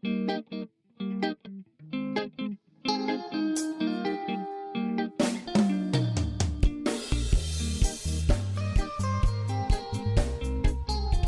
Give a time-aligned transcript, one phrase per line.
[0.00, 0.16] 听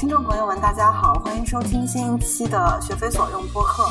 [0.09, 3.83] 众朋友们，大家好，欢迎收听新一期的学非所用播客。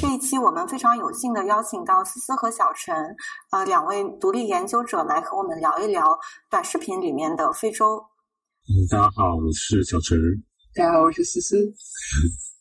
[0.00, 3.14] 这一期我们非常有幸的邀请到思思和小陈，
[3.50, 6.18] 呃，两位独立研究者来和我们聊一聊
[6.48, 8.02] 短视频里面的非洲。
[8.62, 10.16] 嗯，大家好，我是小陈。
[10.74, 11.56] 大家好，我是思思。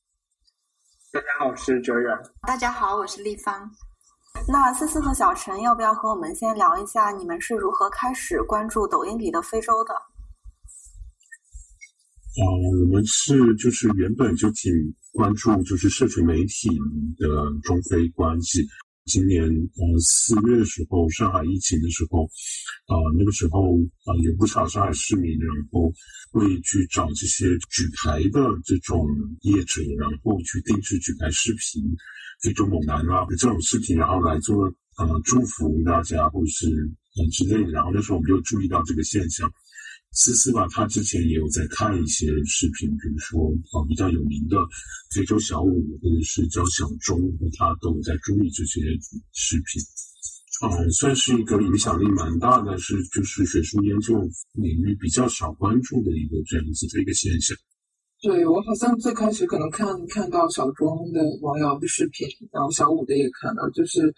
[1.13, 2.17] 大家好，我是哲远。
[2.47, 3.69] 大家好，我是立方。
[4.47, 9.93] 那思思和小陈，要不要和我们先聊一下你们是如何开始关注抖音里的非洲的？
[9.93, 12.47] 啊，
[12.85, 14.71] 我们是就是原本就挺
[15.11, 16.69] 关注就是社群媒体
[17.17, 17.27] 的
[17.61, 18.65] 中非关系。
[19.05, 22.23] 今年呃四月的时候，上海疫情的时候，
[22.85, 25.91] 啊那个时候啊有不少上海市民，然后
[26.31, 29.07] 会去找这些举牌的这种
[29.41, 31.83] 业者，然后去定制举牌视频，
[32.41, 34.65] 非洲猛男啊这种视频，然后来做
[34.97, 36.67] 呃祝福大家或者是
[37.17, 37.71] 呃之类的。
[37.71, 39.51] 然后那时候我们就注意到这个现象。
[40.13, 44.57] 思思吧，他之前也有在看一些视频，比如说啊比较有名的
[45.15, 47.17] 非洲小舞，或者是叫小钟，
[47.57, 48.81] 他都有在注意这些
[49.31, 49.81] 视频。
[50.63, 54.19] 嗯，算是一个影响力蛮大的，是就是学术研究
[54.53, 57.55] 领域比较少关注的一个这样子的一个现象。
[58.21, 64.13] 对我好像最开始可能看看到小钟的王瑶的视频，然后小五的也看到，就是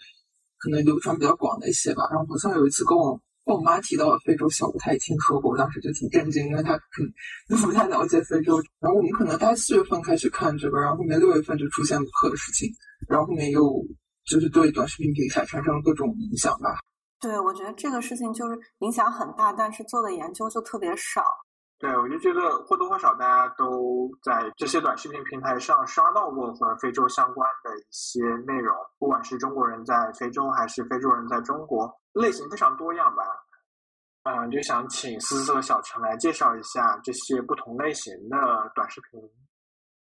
[0.58, 2.02] 可能流传比较广的一些吧。
[2.10, 3.18] 然后好像有一次跟我。
[3.44, 7.02] 我妈提到了非洲小舞，她也听说过，我当时就挺震惊，因为她可
[7.48, 8.56] 能不太了解非洲。
[8.80, 12.70] 然后我们可能大概四月份开始看这个，然后后面六月份就出现卢克的事情，
[13.08, 13.60] 然后后面又
[14.24, 16.70] 就是对短视频平台产生了各种影响吧。
[17.20, 21.22] 对，我觉得这个事情就是影响很大，但是做的研究就特别少。
[21.78, 31.92] 对，我就觉得或多或少大家都在这些短视频平台上刷到过和非洲相关的一些内容，不管是中国人在非洲，还是非洲人在中国。
[32.14, 33.22] 类型非常多样吧，
[34.22, 38.36] 嗯，就想请思思和小陈来介绍一下这些不同类型的
[38.74, 39.20] 短视频。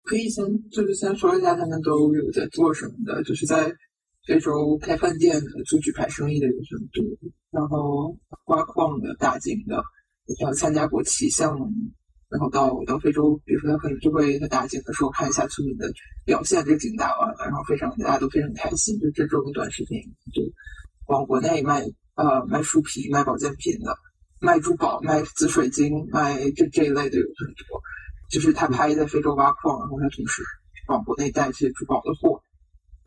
[0.04, 3.72] 可以先就是先说一下他们都有在做什么的，就是在
[4.26, 7.04] 非洲开饭店的、做举牌生意的有很多，
[7.52, 9.82] 然后挖矿的、打井的，
[10.40, 11.70] 要参加国企项目，
[12.30, 15.92] 然后到到非洲，比如说他可能就会在打井的时候看一下村民的
[16.26, 20.00] 表现，这井打完了，然后非常大家都非常开心，就这种短视频
[20.34, 20.42] 就。
[21.08, 21.84] 往国内卖
[22.16, 23.98] 呃卖树皮、卖保健品的，
[24.40, 27.82] 卖珠宝、卖紫水晶、卖这这一类的有很多。
[28.30, 30.42] 就是他拍在非洲挖矿，然后他同时
[30.88, 32.42] 往国内带一些珠宝的货。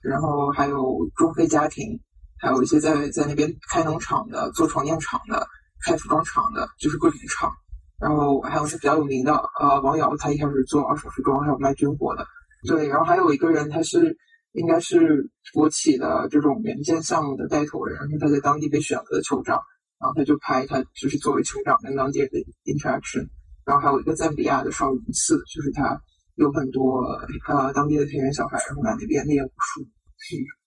[0.03, 1.99] 然后还有中非家庭，
[2.37, 5.47] 还有一些在在那边开农场的、做床垫厂的、
[5.85, 7.53] 开服装厂的，就是各种厂。
[8.01, 12.27] 然后还有是比较有名的呃王瑶，他一开始做二手服装，还有卖军火的。
[12.67, 14.17] 对，然后还有一个人，他是。
[14.57, 19.61] 应该是国企的这种援建项目的带头人，然后他在当地被选了酋长，
[19.99, 22.29] 然后他就拍他就是作为酋长跟当地的
[22.63, 23.27] interaction，
[23.67, 26.01] 然后还有一个赞比亚的少林寺，就是他
[26.37, 27.03] 有很多
[27.49, 29.83] 呃当地的田园小孩，然后在那边练武术，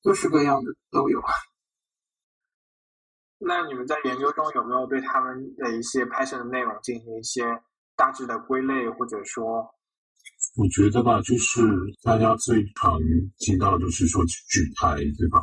[0.04, 1.22] 各式各样的都有。
[3.40, 7.44] 那你们在研究中有没有对他们的一些拍摄的内容进行一些
[7.96, 9.66] 大致的归类，或者说？
[10.56, 11.62] 我觉得吧，就是
[12.04, 13.00] 大家最常
[13.38, 15.40] 听到就是说举牌，对吧？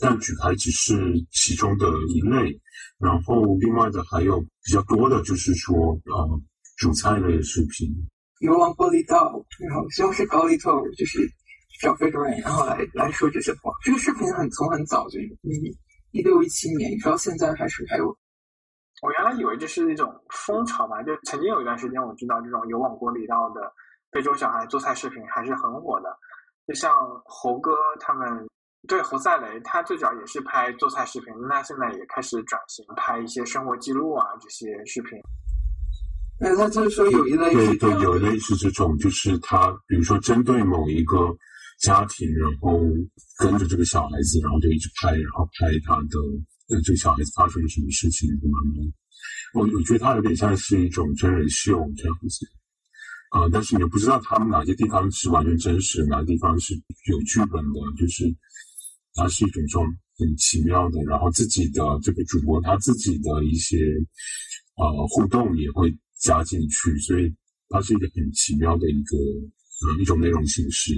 [0.00, 2.58] 但举牌只是其中的一类，
[2.98, 6.40] 然后另外的还有比较多的，就是说呃，
[6.78, 7.88] 主菜类视频。
[8.40, 11.20] 游往玻璃道，然后西红柿高丽豆，就是
[11.80, 13.70] 找非洲人，然后来来说这些话。
[13.84, 15.76] 这个视频很从很早就一
[16.14, 18.06] 一六一七年，一直到现在还是还有。
[19.02, 23.60] 我原来以为这是一种风潮吧，就曾经有一段时间我知道这种有往玻璃道的。
[24.12, 26.16] 非洲小孩做菜视频还是很火的，
[26.68, 26.94] 就像
[27.24, 28.48] 猴哥他们，
[28.86, 35.18] 对侯赛雷，他最早也是拍做菜视频，那现在也开始转型拍一些生活记录啊这些视频。
[36.38, 41.36] 那他就是说有一类对对，有一类是这种，就是他比如说针对某一个
[41.80, 42.80] 家庭，然后
[43.38, 46.18] 跟着这个小孩子，然后就一直拍，然后拍他的
[46.68, 48.92] 呃这个小孩子发生了什么事情，慢慢，
[49.54, 52.46] 我我觉得他有点像是一种真人秀这样子。
[53.30, 56.72] 啊，但是你又不知道他们哪些地方是完全真实，哪些地方是
[57.10, 58.32] 有剧本的，就是
[59.12, 59.84] 它是一种这种
[60.16, 63.76] 很奇妙的，然后自己的这个主播他自己的一些
[64.76, 67.34] 呃互动也会加进去，所以
[67.68, 70.94] 它是一个很奇妙的一个呃一种内容形式。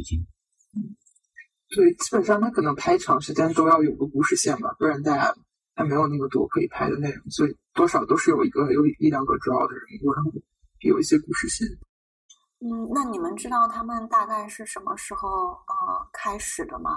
[1.75, 5.35] 对，基本上他可能拍长时间都要有个故事线吧，不然大家
[5.75, 10.33] 还没有那么多可以拍的内容，所以多少都是有一个有一两个主要的人物，然后
[10.81, 11.67] 有一些故事线。
[12.61, 16.91] 嗯，那你们知道他们大概是什么时候呃开始的吗？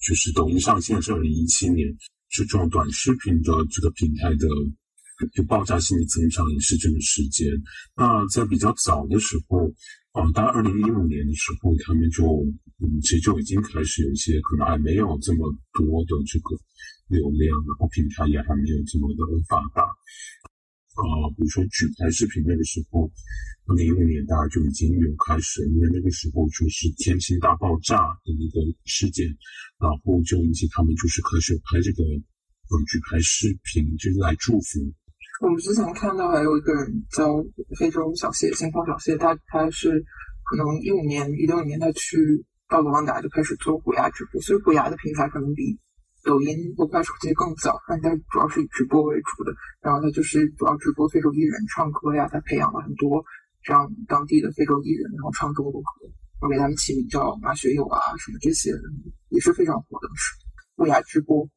[0.00, 1.86] 就是抖音上线是二零一七年，
[2.28, 4.48] 是这种短视频的这个平台的
[5.34, 7.46] 就爆炸性的增长也是这个时间。
[7.94, 9.70] 那在比较早的时候，
[10.12, 12.24] 啊，当二零一五年的时候，他们就
[12.80, 16.56] 嗯，其实就已经开始有一些可能还没有这么多的这个
[17.08, 19.82] 流量，然后平台也还没有这么的发达。
[19.82, 23.10] 啊，比如说举牌视频那个时候，
[23.66, 29.28] 二零一五年大家就已经有开始，因为那个时候就是天津大爆炸的那个事件，
[29.78, 34.80] 然后就引起他们就是开始拍这个呃举牌视频，就是来祝福。
[35.40, 37.44] 我们之前看到还有一个人叫
[37.78, 40.04] 非洲小谢，新丰小谢，他他是
[40.44, 45.78] 可能一五年、一六年他去到卢旺达就开始做虎牙直播，所以虎牙的平台可能比。
[46.24, 49.54] 抖音或快手这些更早，但他主要是以直播为主的。
[49.80, 53.24] 然后他就是主要直播非洲艺人唱歌呀，他培养了很多
[53.62, 55.88] 这样当地的非洲艺人，然后唱中国歌。
[56.40, 58.72] 我给他们起名叫马学友啊，什么这些
[59.28, 60.08] 也是非常火的。
[60.16, 60.34] 是
[60.76, 61.48] 虎牙直播，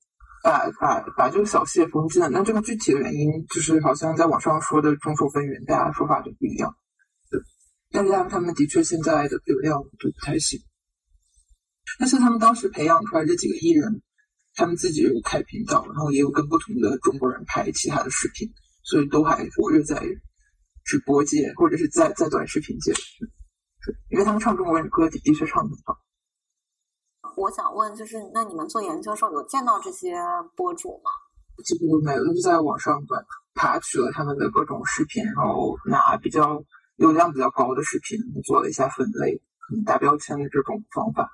[0.44, 2.30] 把把把这个小谢封禁了。
[2.30, 6.76] 那这个具体的原因，就是好像在网上说的众说纷纭，大家说法就不一样。
[7.92, 10.60] 但是他们他们的确现在的流量都不太行。
[12.00, 14.02] 但是他们当时培养出来这几个艺人。
[14.54, 18.52] 他们自己有开频道，然后也有跟不同的中国人拍其他的视频，
[18.84, 19.96] 所以都还活跃在
[20.84, 22.92] 直播界或者是在在短视频界。
[24.10, 25.98] 因为他们唱中国人歌的的确唱的很好。
[27.42, 30.14] 我想问，就是那你们做研究的时候有见到这些
[30.56, 31.10] 博主吗？
[31.66, 33.18] 几乎都没有，就是在网上对
[33.56, 36.62] 爬取了他们的各种视频，然后拿比较
[36.98, 41.28] 流量比较高的视频做了一下分类，可能打标签的这种方法。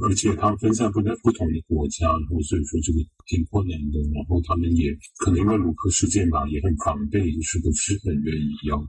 [0.00, 4.00] 而且他们分散不在不同的国家，然后所以说这个挺困难的。
[4.16, 8.80] 然后他们也可能因为卢克事件吧，也很防备，就是不是很愿意要。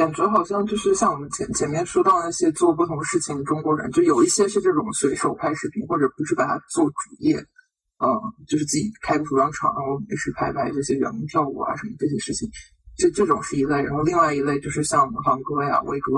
[0.00, 8.08] 感觉好像就是像我们前前面说到那些做不同事情的中国人，就有一些是这种随手拍视频，或者不是把它做主业，嗯，
[8.48, 12.48] 就是自己开个服装厂，然后没事拍拍这些员工跳舞啊什么这些事情，
[12.96, 13.82] 这这种是一类。
[13.82, 16.08] 然后另外一类就是像航哥呀、威哥。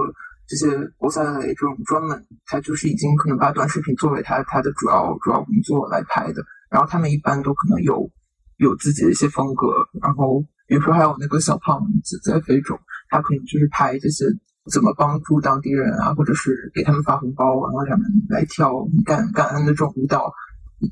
[0.45, 0.67] 这些
[0.99, 6.45] 博塞雷这种专门，他就是已经可能把短视频作为他他的主要主要工作来拍的。
[6.69, 8.11] 然后他们一般都可能有
[8.59, 9.69] 有自己的一些风格。
[10.03, 12.79] 然后比如说还有那个小胖子在非洲，
[13.13, 14.25] 他可能就是拍这些
[14.73, 18.73] 怎么帮助当地人啊，或者是给他们发红包，然后他们来跳
[19.05, 20.33] 感感恩的这种舞蹈。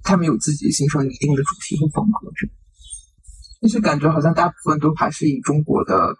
[0.04, 2.30] 他们有自己形成一定的主题和风格，
[3.62, 6.14] 但是感觉好像大部分都还是以中国的。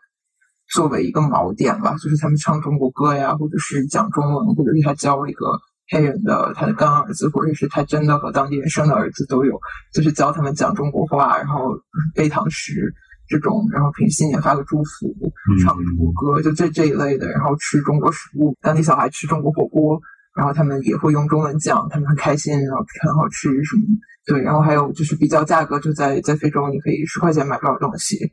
[0.73, 5.59] 作为一个锚点吧，就是他们唱中国歌呀，或者是讲中文，或者是他教一个
[5.91, 9.59] 黑人的他的干儿子，或者是他真的和当地人生的儿子都有，
[9.93, 11.77] 就是教他们讲中国话，然后
[12.15, 12.95] 背唐诗
[13.31, 15.15] 这种，然后平新年发个祝福，
[15.63, 20.01] 唱中国歌，就这这一类的，然后吃中国食物，当地小孩吃中国火锅，
[20.37, 23.83] 然后他们也会用中文讲，他们很开心，然后很好吃什么，
[24.27, 28.33] 对，然后还有就是比较价格，就在在非洲你可以十块钱买不少东西。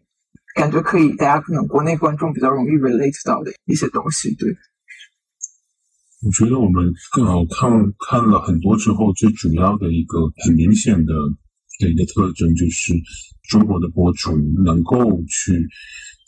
[0.55, 4.49] 感觉可以，大家可能国内观众比较容易 relate 到的一些东西，对。
[6.25, 11.13] 我觉得我们更好看看了很多之后，最主要的一个很明显的
[11.79, 12.93] 的一个特征，就是
[13.49, 15.53] 中国的博主能够去，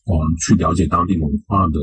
[0.05, 1.79] 呃，去了解当地文化的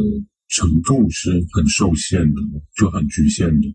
[0.49, 2.41] 程度是很受限的，
[2.77, 3.75] 就很局限的。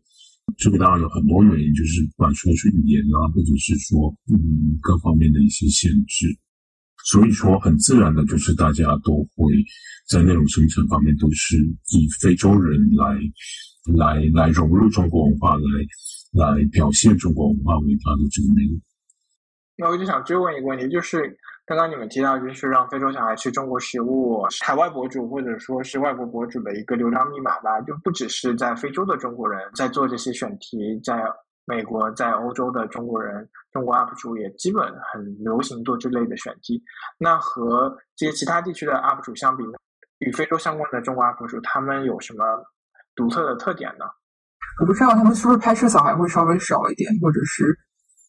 [0.57, 6.37] 这个当然有很多原因，就是不管说是语言啊，或者是说嗯各方面的一些限制。
[7.04, 9.51] 所以说，很自然的，就是大家都会
[10.07, 11.57] 在内容生产方面都是
[11.89, 13.18] 以非洲人来
[13.95, 15.63] 来来融入中国文化，来
[16.31, 18.80] 来表现中国文化为他的这个内容。
[19.81, 21.35] 那我就想追问一个问题，就是
[21.66, 31.23] 刚刚你们提到，就是让非洲小孩吃中国食物，海外博主或者说是外国博主的一个流量密码吧，就不只是在非洲的中国人在做这些选题，在。
[31.66, 34.83] 美国在欧洲的中国人，中国 UP 主也基本
[35.14, 36.81] 很流行做这类的选题。
[37.19, 39.64] 那和这些其他地区的 UP 主相比，
[40.18, 42.44] 与非洲相关的中国 UP 主，他们有什么
[43.16, 44.06] 独特的特点呢？
[44.81, 47.64] 我不知道他们是不是拍摄小孩会稍微少一点，或者是，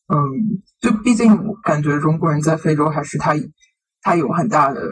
[0.09, 0.19] 嗯，
[0.81, 3.35] 就毕竟我感觉中国人在非洲还是他
[4.03, 4.83] 他有很大的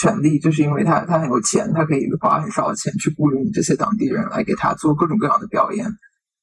[0.00, 5.86] 权利，就是因为他他很有钱，他可以花很少的钱去雇佣这些当地人来给他做各种各样的表演。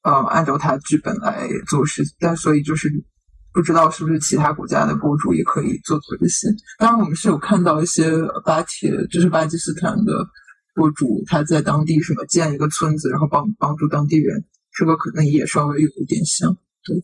[0.03, 2.89] 呃，按照他剧本来做事，但所以就是
[3.51, 6.47] 不知道是不是其他国家的博主也可以做做这些。
[6.77, 8.09] 当然，我们是有看到一些
[8.45, 10.13] 巴铁，就是巴基斯坦的
[10.73, 16.55] 博主，他在当地什么建一个村子，然后帮帮助当地人，这个可能也稍微有一点像。
[16.85, 16.95] 对，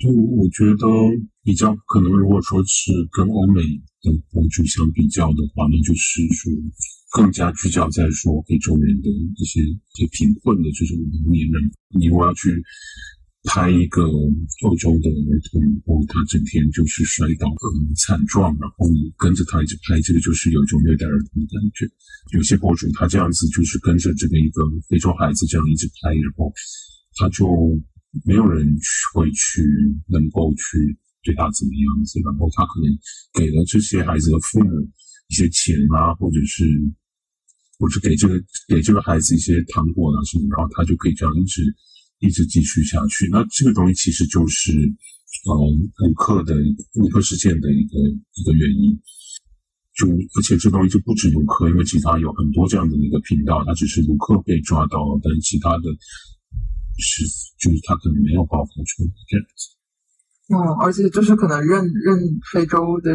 [0.00, 0.86] 就我觉得
[1.44, 3.60] 比较可能，如果说是跟欧美
[4.00, 6.50] 的博主相比较的话，那就是说
[7.12, 11.70] 更加聚焦在说非洲人的一些一些贫困的这种农民人。
[11.98, 12.48] 你如果要去
[13.44, 21.84] 拍一个欧洲的儿童，然后他整天就是摔倒很惨状，然后你跟着他一直拍，这个就是有一种虐待儿童的感觉。
[22.32, 26.50] 有些博主他这样子就是跟着这个一个非洲孩子这样一直拍，然后
[27.16, 27.44] 他就
[28.24, 29.62] 没有人去会去
[30.06, 32.88] 能够去对他怎么样子，然后他可能
[33.34, 34.70] 给了这些孩子的父母
[35.28, 36.64] 一些钱啊，或者是
[37.78, 38.34] 或者给这个
[38.68, 41.62] 给这个孩子一些糖果啊什么，然后他就可以这样一直。
[42.22, 44.72] 一直继续下去，那这个东西其实就是，
[45.46, 45.56] 呃，
[46.04, 46.54] 卢克的
[46.92, 47.96] 卢克事件的一个
[48.34, 49.00] 一个原因。
[49.96, 55.84] 就而且这东西就不止卢克，因为其他有很多这样的一个频道，他只是卢克被抓到，但其他的，
[57.00, 57.24] 是
[57.58, 59.62] 就是他可能没有爆发出来这样子。
[60.52, 62.18] 嗯，而且就是可能认认
[62.52, 63.14] 非洲的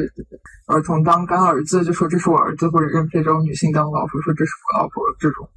[0.68, 5.48] 儿童当干儿子，就说这是我儿子，或者认非洲女性当老婆，说这是我老婆这种。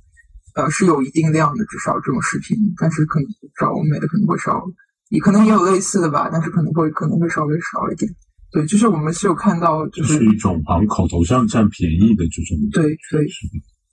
[0.54, 3.28] 呃，是有一定量的，至少这种视频，但是可能
[3.60, 4.60] 找欧美的可能会少，
[5.08, 8.10] 也可能也有类似的吧，但是可能会可能会稍微少一点。
[8.50, 12.58] 对，就是我们是有看到，就是一种好像口头上占便宜的这种。
[12.72, 13.24] 对对，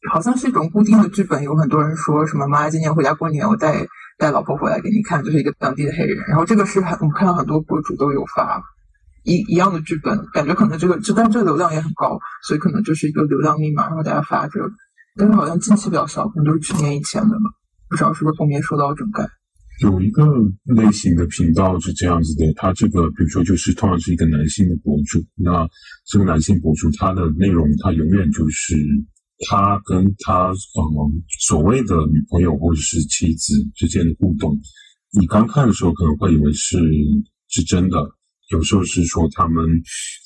[0.10, 1.44] 好像是一种固定的剧本。
[1.44, 3.86] 有很多人说什么妈今年回家过年，我带
[4.17, 6.24] 带老婆回来给你看，就是一个当地的黑人。
[6.27, 8.62] 然后这个是很我们看到很多博主都有发
[9.24, 14.69] 一一样的剧本，感觉可能这个这但这个流量也很高，所以可能就是一个流量密码，然后大家发这个。
[15.17, 17.41] 但是好像近期比较少，可能都是去年以前的了。
[17.89, 19.25] 不知道是不是后面受到整改。
[19.81, 20.24] 有一个
[20.63, 25.67] 类型的频道是这样子的，他这个比如说就是通常是一个男性的博主，那
[26.05, 28.75] 这个男性博主他的内容他永远就是
[29.48, 34.60] 他跟他嗯所谓的女朋友或者是妻子之间的互动。
[35.20, 36.77] 你刚看的时候可能会以为是
[37.50, 37.98] 是真的，
[38.51, 39.65] 有时候是说他们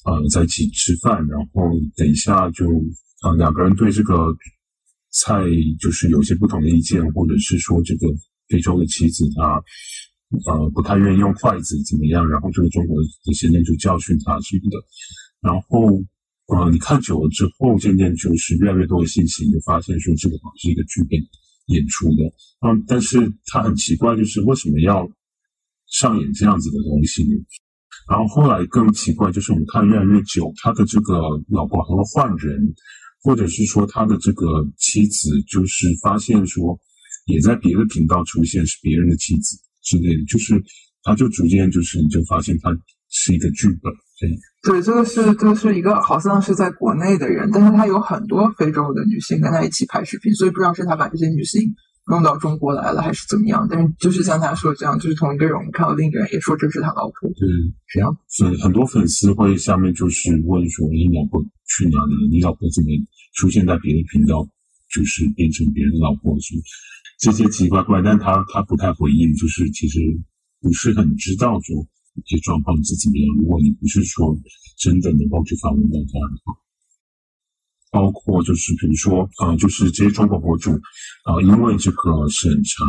[0.05, 2.65] 呃在一起吃饭，然后等一下就
[3.21, 4.35] 啊两个人对这个。
[5.11, 5.43] 菜
[5.79, 8.05] 就是有些不同的意见，或者是说这个
[8.47, 9.59] 非洲的妻子她
[10.45, 14.77] 呃不太愿意用筷子怎么样，然后这个中国的先生就教训他什么的，
[15.41, 15.99] 然后
[16.49, 21.19] 呃你看久了之后，渐渐就是越来越多的信息，你就发现说这个好像是一个剧本
[21.67, 22.23] 演出的，
[22.67, 25.09] 嗯，但是他很奇怪，就是为什么要
[25.87, 27.33] 上演这样子的东西呢？
[28.09, 32.73] 然后后来更奇怪，就是我们看越来越久，他的这个老婆还会换人。
[33.21, 36.79] 或者是说他的这个妻子，就是发现说
[37.25, 40.63] 也在别的频道出现是别人的妻子之类的，就是
[41.03, 42.71] 他就逐渐就是你就发现他
[43.09, 44.29] 是一个剧本，对。
[44.61, 51.61] 对，这个是这个是一个好像是在国内的人，但是他有很多非洲的女性跟他一起拍视频，所以不知道是他把这些女性
[52.07, 53.67] 弄到中国来了还是怎么样。
[53.69, 57.47] 但是就是像他说这样，就是同一个人，看到另一个人也说这是他老婆，对，
[57.87, 58.15] 这样。
[58.27, 62.27] 所以很多粉丝会下面就是问说你老婆去哪里？
[62.29, 62.89] 你老婆怎么？
[63.35, 64.43] 出现在别的频道，
[64.91, 66.55] 就是变成别人的老婆，是
[67.19, 69.99] 这些奇奇怪怪，但他他不太回应，就是其实
[70.59, 71.85] 不是很知道说
[72.15, 73.27] 这些状况是怎么样。
[73.37, 74.37] 如果你不是说
[74.77, 76.53] 真的能够去访问到他的话，
[77.91, 80.71] 包括就是比如说啊，就是这些中国博主
[81.23, 82.83] 啊，因为这个审查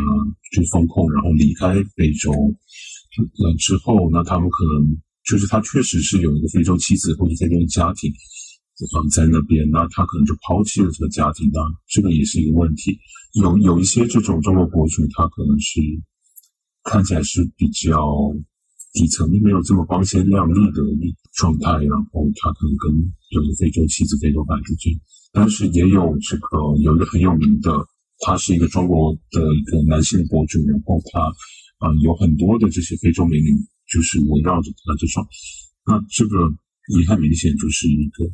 [0.53, 8.13] 就风控，然后离开非洲了之后，那他们可能就是他确实是有一个非洲妻子或者非洲家庭。
[8.95, 12.99] 放在那边，那他可能就抛弃了这个家庭，那这个也是一个问题。
[13.35, 15.83] 有有一些这种中国博主，他可能是
[16.83, 18.33] 看起来是比较
[18.93, 20.83] 底层，没有这么光鲜亮丽的
[21.35, 24.93] 状态，然后他可能跟就是非洲妻子、非洲版主间，
[25.33, 27.71] 但是也有这个有一个很有名的，
[28.27, 31.21] 他是一个中国的一个男性的博主，然后他
[31.79, 33.51] 啊有很多的这些非洲美女，
[33.93, 35.27] 就是围绕着他这种，
[35.87, 36.49] 那这个
[36.99, 38.31] 也很明显就是一个。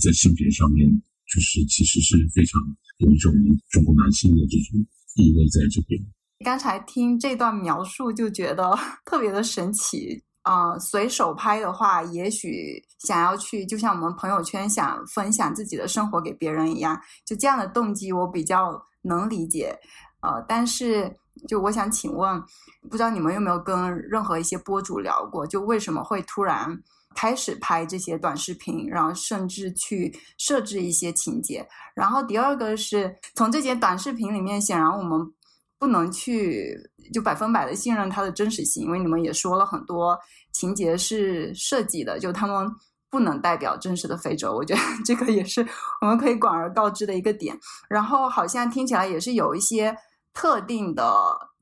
[0.00, 0.88] 在性别上面，
[1.26, 2.58] 就是其实是非常
[2.98, 3.30] 有一种
[3.68, 4.80] 中国男性的这种
[5.16, 6.00] 意味在这边。
[6.44, 10.78] 刚才听这段描述就觉得 特别的神奇啊！
[10.78, 19.78] 随手拍的话，也许想要去，就像我们朋友圈想分享自己的生活给别人一样，就这样的动机我比较能理解。
[20.20, 21.16] 呃，但是
[21.48, 22.40] 就我想请问，
[22.88, 26.80] 不知道你们有没有跟任何一些博主聊过，就为什么会突然？
[27.14, 31.66] 开始拍这些短视频，然后甚至去设置一些情节。
[31.96, 35.32] 然后第二个是从这些短视频里面，显然我们
[35.78, 36.76] 不能去
[37.12, 40.18] 就百分百的信任它的真实性，因为你们也说了很多
[40.52, 42.68] 情节是设计的，就他们
[43.10, 44.52] 不能代表真实的非洲。
[44.52, 45.66] 我觉得这个也是
[46.00, 47.58] 我们可以广而告之的一个点。
[47.88, 49.96] 然后好像听起来也是有一些
[50.32, 51.06] 特定的。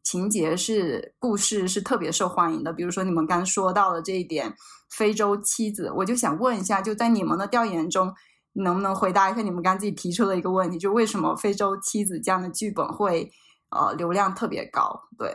[0.06, 4.54] 情节是故事是特别受欢迎的，比如说你们刚说到的这一点，
[4.88, 8.14] 非洲妻子，我就想问一下，就在你们的调研中，
[8.52, 13.28] 能不能回答一下你们刚自己提出的一个问题，就为什么《非洲妻子》这样的剧本会
[13.76, 15.00] 呃流量特别高？
[15.18, 15.30] 对，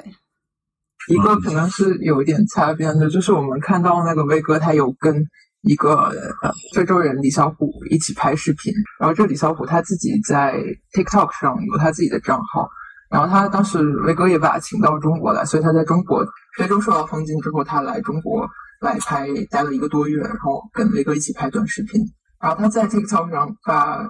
[1.08, 5.24] 一个可能是有一点擦边的，就是我们看到那个威哥他有跟
[5.62, 5.96] 一个
[6.42, 10.56] 呃非洲人李小虎一起拍视频，然后这李小虎他自己在
[10.94, 12.68] TikTok 上有他自己的账号，
[13.10, 16.26] 然后他当时威哥也把他请到中国来，所以他在中国
[16.58, 18.48] 非洲受到封禁之后，他来中国
[18.82, 22.02] 来拍，待了一个多月，然后跟威哥一起拍短视频。
[22.40, 24.02] 然后他在 TikTok 上发，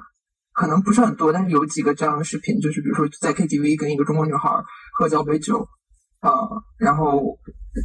[0.54, 4.50] 可能不是很多，但是有几个这样的视频，就是比如说在 KTV 跟一个中国女孩
[4.98, 5.68] 喝交杯酒，
[6.20, 6.32] 啊，
[6.78, 7.38] 然后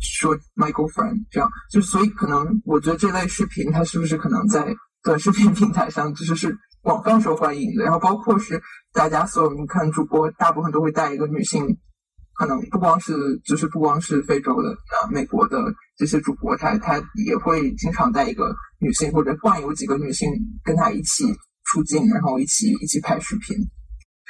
[0.03, 8.61] 说 My girlfriend 这样，就所以可能我觉得这类视频它是不是可能在短视频平台上就是是广泛受欢迎的，然后包括是
[8.93, 11.65] 大家所有你看主播大部分都会带一个女性，
[12.35, 15.59] 可能不光是就是不光是非洲的啊，美国的
[15.97, 16.97] 这些主播他他
[17.27, 18.55] 也会经常带一个。
[18.79, 20.31] 女性或者换有几个女性
[20.63, 21.25] 跟他一起
[21.67, 23.57] 出镜，然后一起一起拍视频。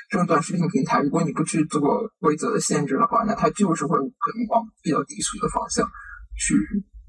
[0.09, 1.81] 这种短视频平台，如果你不去做
[2.21, 5.85] 规则的限制的话，那它就是会可能往比较低俗的方向
[6.39, 6.55] 去，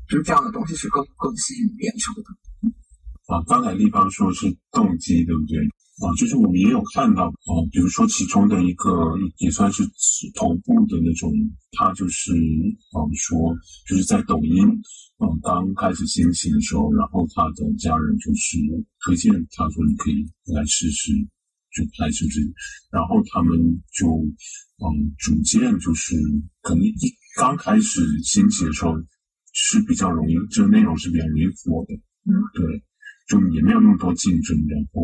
[0.10, 2.30] 就是这样的东西是更更吸引眼球的。
[3.34, 5.60] 啊，刚才立方说是动机，对不对？
[6.02, 8.92] 啊，就是我们也有看到啊，比如说其中的一个
[9.38, 9.84] 也算是
[10.36, 11.32] 头部的那种，
[11.74, 13.56] 他就是啊说
[13.88, 14.68] 就是在抖音。
[15.20, 18.58] 嗯，刚开始兴起的时候，然后他的家人就是
[19.04, 21.12] 推荐他说你可以来试试，
[21.74, 22.40] 就来试试。
[22.92, 23.58] 然后他们
[23.98, 24.06] 就
[24.78, 24.86] 嗯，
[25.18, 26.16] 逐渐就是
[26.62, 28.94] 可能一刚开始兴起的时候
[29.54, 31.96] 是比较容易，这个内容是比较容易火的，
[32.30, 32.84] 嗯，对，
[33.28, 35.02] 就也没有那么多竞争，然后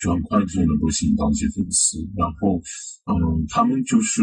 [0.00, 1.98] 就很快就能够吸引到一些粉丝。
[2.16, 2.62] 然后
[3.10, 4.22] 嗯，他们就是。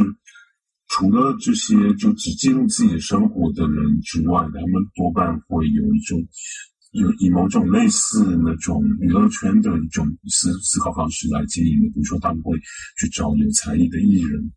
[0.97, 6.25] 除了这些就只记录自己的生活的人之外，他们多半会有一种
[6.91, 11.89] 有以某种类似那种娱乐圈的一种思思考方式来经营的。
[11.89, 12.57] 比如说，他们会
[12.97, 14.49] 去找有才艺的艺人，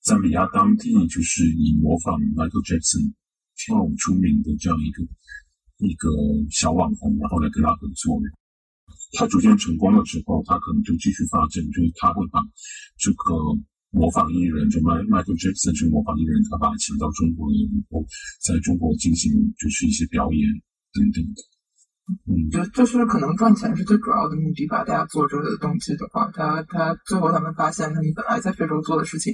[0.00, 3.12] 赞比亚当地就是以模仿 Michael Jackson
[3.56, 5.02] 跳舞出名的这样一个
[5.78, 6.08] 一个
[6.52, 8.20] 小网红，然后来跟他合作。
[9.18, 12.38] 他逐渐成功了之后，他可能就继续发展，就是他会把
[12.96, 13.58] 这个。
[13.94, 18.02] 模仿艺人，就 Michael Jackson 这个模仿艺人，他把他请到中国以后，
[18.42, 20.42] 在中国进行就是一些表演
[20.92, 21.38] 等等的。
[22.26, 24.82] 嗯，就就是可能赚钱是最主要的目的吧。
[24.82, 29.32] 大家做这个东西的话，他他最后他们发现，他们本来在非洲做的事情，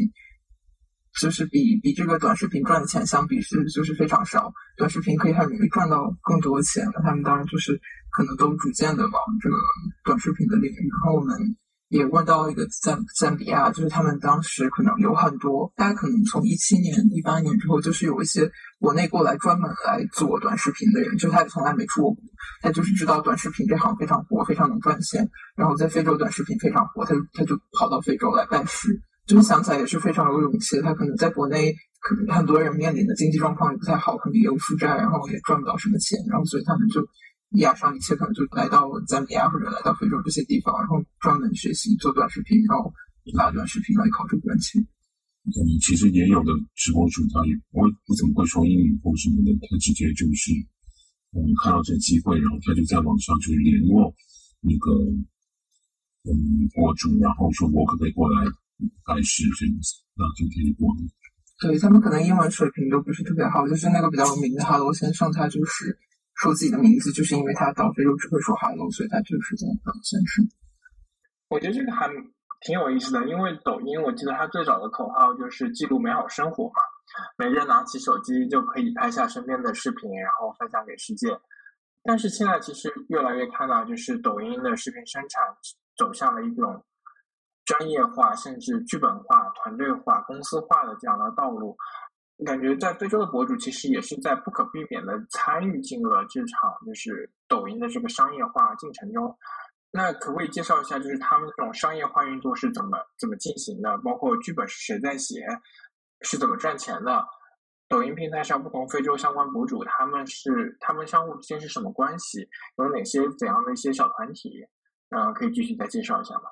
[1.18, 4.53] 就是比比这个短视频赚的钱相比是就是非常少。
[4.77, 7.81] 短视频可以很容易赚到更多钱，那他们当然就是
[8.12, 9.57] 可能都逐渐的往这个
[10.05, 10.88] 短视频的领域。
[11.01, 11.57] 然后我们。
[11.90, 18.48] 也问到一个赞赞比亚，就是他们当时可能有很多，大家可能从一七年、一八年之后，就是有一些
[18.79, 22.22] 国内过来专门来做短视频的人，就他从来没出过国，
[22.62, 28.88] 他就是知道短视频这行非常火，非常能赚钱，然后在非洲短视频非常火，他他就跑到非洲来办事，
[29.26, 30.81] 就是想起来也是非常有勇气。
[30.81, 37.05] 他可能在国内，可能很多人面临的经济状况也不太好，可能也有负债，然后也赚不到什么钱，然后所以他们就。
[37.58, 42.92] 压上一切，可能就来到赞比亚或者来到非洲这些地方，然后专门学习做短视频，然后
[43.36, 44.80] 发短视频来靠这个赚钱。
[45.42, 45.50] 嗯，
[45.82, 50.54] 其实也有的直播主他也不会不怎么会说英语或什么的，他直接就是
[51.32, 54.14] 我们看到这个机会，然后他就在网上就联络
[54.62, 54.94] 那个
[56.30, 56.30] 嗯
[56.70, 58.46] 博主，然后说我可不可以过来
[59.02, 61.02] 拍视这样子，那就可以过来。
[61.58, 65.98] 对他们可能英文水平都不是特别好，就是那个比较有名的哈罗先生，他就是。
[66.40, 70.44] 说自己的名字，就是因为他到非洲只会说 “hello”，所以他就是这样先生。
[71.48, 72.09] 我觉得这个还
[72.62, 76.81] 挺有意思的，因为抖音，我记得它最早的口号就是记录美好生活嘛，
[77.37, 81.29] 每个人拿起手机就可以拍下身边的视频，然后分享给世界。
[82.03, 85.42] 但是现在其实越来越看到，就是抖音的视频生产
[85.96, 86.83] 走向了一种
[87.66, 91.76] 专业化，甚至剧本化、团队化、公司化的这样的道路。
[92.44, 99.37] 感觉在非洲的博主其实也是在不可避免的参与进了这场就是抖音的这个商业化进程中。
[99.92, 103.98] 那可不可以介绍一下，就是他们这种商业化运作是怎么怎么进行的？
[103.98, 105.44] 包括剧本是谁在写，
[106.22, 107.24] 是怎么赚钱的？
[107.88, 112.48] 抖音平台上不同非洲相关博主，他们是他们相互之间是什么关系？
[112.79, 114.64] 有哪些怎样的一些小团体？
[115.11, 116.42] 嗯，可以继续再介绍一下吗？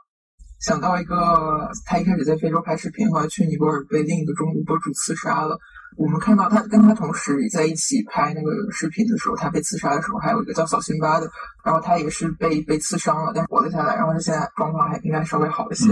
[0.58, 5.56] 想到一个，他一开始在非洲拍视频，后来去尼泊尔被另一个中国博主刺杀了。
[5.98, 11.28] 我们看到他跟他同时在一起拍那个视频的时候，他被刺杀的时候，还有一个叫小辛巴的，
[11.64, 15.88] 然后他也是被被刺伤了，但活了下来，然后他现在状况还应该稍微好一些。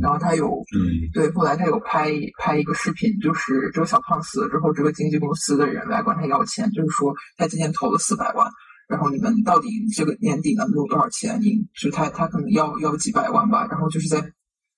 [0.00, 0.48] 然后他有
[1.12, 8.48] 对后来他有拍拍一个视频，就是这个小胖死了之后，这个经纪公司的人来管他要钱，就是说他今年投了四百万。
[8.88, 11.40] 然然后你们到底这个年底能有多少钱？
[11.40, 14.20] 你就他他可能要要几百万吧，然后就是在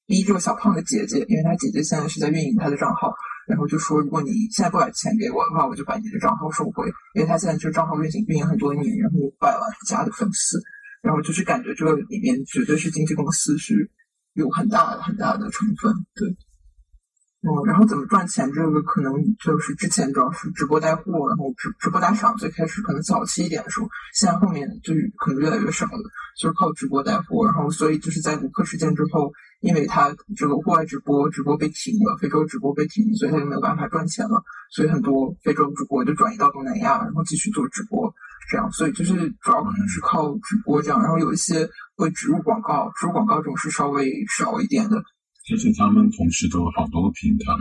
[0.06, 3.14] 逼这个小胖的姐姐，因为他姐姐现在是在运营他的账号，
[3.50, 10.62] 然后就说如果你现在不把钱给我的话，我就把你的账号收回，因为他现在这个账号运行运营很多年，然后有百万加的粉丝，
[11.02, 13.90] 然后就是感觉这个里面绝对是经纪公司是
[14.34, 16.28] 有很大很大的成分，对。
[17.42, 18.52] 嗯，然后怎么赚钱？
[18.52, 22.36] 这个可能就是之前主要是直播带货，然后直直播打赏。
[22.36, 26.02] 最开始可能早期一点的时候，现在后面就是可能越来越少了，
[26.38, 27.46] 就是靠直播带货。
[27.46, 34.42] 然后所以就是在卢克事件之后，因为他这个户外直播直播被停了，非洲直播被停，所以他就没有办法赚钱了。
[34.70, 38.12] 所以很多非洲主播就转移到东南亚，然后继续做直播，
[38.50, 38.70] 这样。
[38.70, 41.00] 所以就是主要可能是靠直播这样。
[41.00, 45.02] 然后有一些会植入广告，植入广告这种是稍微少一点的。
[45.50, 47.52] 而且他们同时都有好多个平台，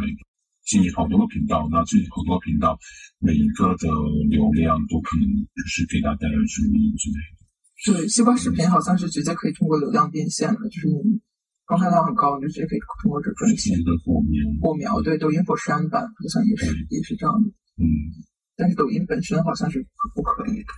[0.65, 2.78] 经营好多个频道，那这好多频道
[3.19, 3.89] 每一个的
[4.30, 5.25] 流量都可能
[5.56, 7.99] 就是给他带来收益之类的。
[7.99, 11.19] 对，西瓜视频好像是直接可以通过流量变现的，就是你
[11.65, 13.73] 观看量很高，你就直接可以通过这赚钱。
[13.84, 17.49] 的火苗，火苗对，抖音火山版好像也是也是这样的。
[17.82, 17.86] 嗯，
[18.56, 20.71] 但是抖音本身好像是不可以的。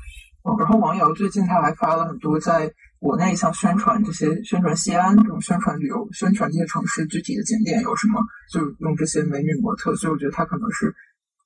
[0.43, 2.71] 哦，然后王瑶最近他还发了很多在。
[3.01, 8.21] 国内像宣传这些，宣传西安这种宣传旅游，宣传这些城市具体的景点有什么，
[8.53, 10.93] 就用这些美女模特，所以我觉得他可能是，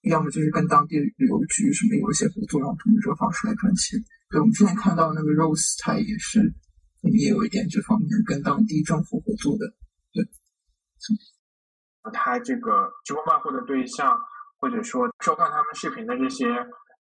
[0.02, 3.98] 要么就是跟当地旅游局什么有一些合作，然后通过这个方式来赚钱。
[4.30, 6.44] 对，我们之前看到那个 Rose，他也是，
[7.04, 9.66] 也有一点这方面跟当地政府合作的。
[10.12, 10.28] 对，
[12.12, 14.20] 他这个直播卖货的对象，
[14.60, 16.48] 或者说收看他们视频的这些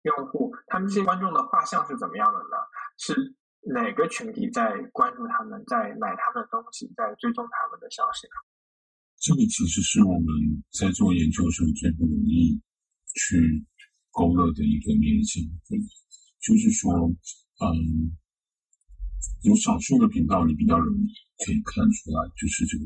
[0.04, 2.56] 用户，他们这些观众的画像是怎么样的呢？
[2.98, 3.36] 是。
[3.74, 8.38] 哪个群体在关注他们，在买他们的东西，在追踪他们的消息呢？
[9.18, 10.28] 这个其实是我们
[10.70, 12.62] 在做研究时候最不容易
[13.16, 13.66] 去
[14.12, 15.42] 勾勒的一个面向。
[16.42, 16.94] 就是说，
[17.58, 18.14] 嗯，
[19.42, 21.08] 有少数的频道你比较容易
[21.44, 22.86] 可以看出来，就是这个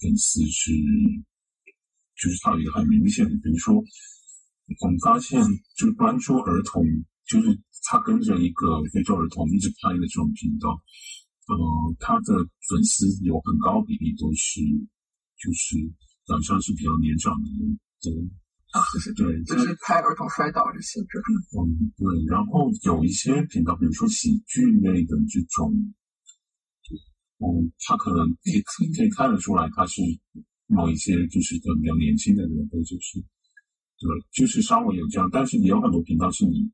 [0.00, 0.70] 粉丝是，
[2.16, 5.40] 就是它有一个很明显的，比如说，我们发现
[5.76, 6.84] 就是关注儿童。
[7.30, 7.46] 就是
[7.86, 10.68] 他跟着一个非洲儿童一直拍的这种频道，
[11.46, 11.54] 呃，
[12.00, 12.34] 他的
[12.66, 14.58] 粉丝有很高比例都是，
[15.38, 15.78] 就是
[16.26, 18.28] 长相是比较年长的人，
[18.74, 21.22] 啊，就是对，就是拍儿童摔倒这些这。
[21.54, 22.02] 嗯，对。
[22.26, 25.70] 然后有一些频道，比如说喜剧类的这种，
[27.38, 28.60] 嗯，他可能可以
[28.96, 30.02] 可以看得出来，他是
[30.66, 33.20] 某一些就是比较年轻的人，或者是，
[34.02, 36.68] 对，就是稍微有这样，但是也有很多频道是你。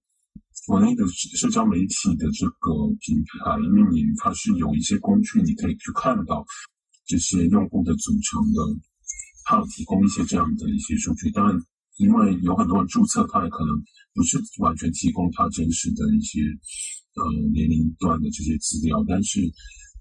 [0.67, 6.45] 国内的社交媒体的这个平台运营，它是有一些工具，你可以去看到
[7.07, 8.59] 这些用户的组成的，
[9.45, 11.31] 它有提供一些这样的一些数据。
[11.31, 11.57] 当然，
[11.99, 13.81] 因为有很多人注册，它也可能
[14.13, 16.41] 不是完全提供它真实的一些
[17.15, 17.23] 呃
[17.55, 19.05] 年龄段的这些资料。
[19.07, 19.41] 但是，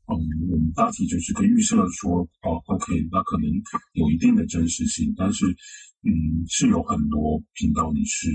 [0.09, 0.17] 嗯，
[0.49, 3.45] 我们大体就是可以预设说，哦，OK，那可能
[3.93, 5.13] 有一定的真实性。
[5.15, 5.45] 但是，
[6.01, 6.09] 嗯，
[6.49, 8.29] 是有很多频道你是。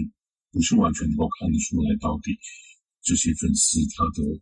[0.52, 2.36] 不是完全能够看得出来到底
[3.02, 4.40] 这些粉丝他的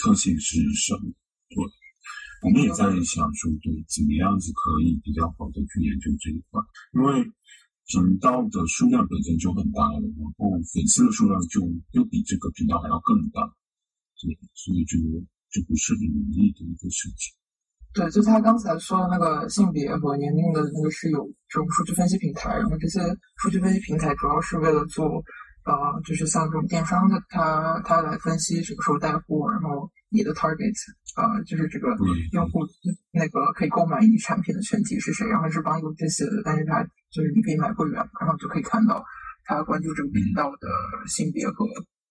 [0.00, 1.12] 特性是什么。
[1.48, 1.56] 对，
[2.42, 6.60] 我们也在想说，对，怎么样子可以比较好的去研究这一块，
[6.94, 7.24] 因为
[7.86, 11.60] 频道的数量本身就很大了，然后粉丝的数量就
[11.92, 13.40] 又比这个频道还要更大，
[14.20, 15.04] 对，所以这个
[15.50, 17.34] 就不是很容易的一个事情。
[17.94, 23.00] 对，就是他刚才说的那个性别和年龄的那个是有这种数据分析平台，然后这些
[23.36, 25.04] 数据分析平台主要是为了做，
[25.64, 25.74] 呃，
[26.04, 30.74] 就是像这种电商的，他他来分析什么时候带货，然后你的 target，
[31.16, 31.88] 呃，就是这个
[32.32, 32.60] 用户
[33.10, 39.02] 那个可以购买你产品的群体是谁，然后是帮助这些的，但是他就是你可以买会员，然后就可以看到
[39.44, 40.68] 他关注这个频道的
[41.08, 41.64] 性别和。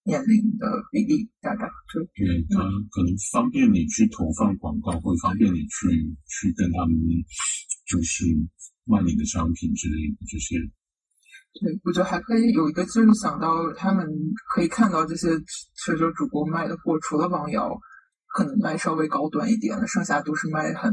[0.08, 5.86] 年龄的比例大概就对它可能方便你去投放广告，或方便你去
[6.26, 6.96] 去跟他们
[7.86, 8.24] 就是
[8.84, 10.56] 卖你的商品之类的这些。
[11.60, 14.08] 对，我觉得还可以有一个，就是想到他们
[14.54, 15.28] 可以看到这些
[15.74, 17.78] 社交主播卖的货，除了王瑶
[18.28, 20.90] 可能卖稍微高端一点的，剩下都是卖很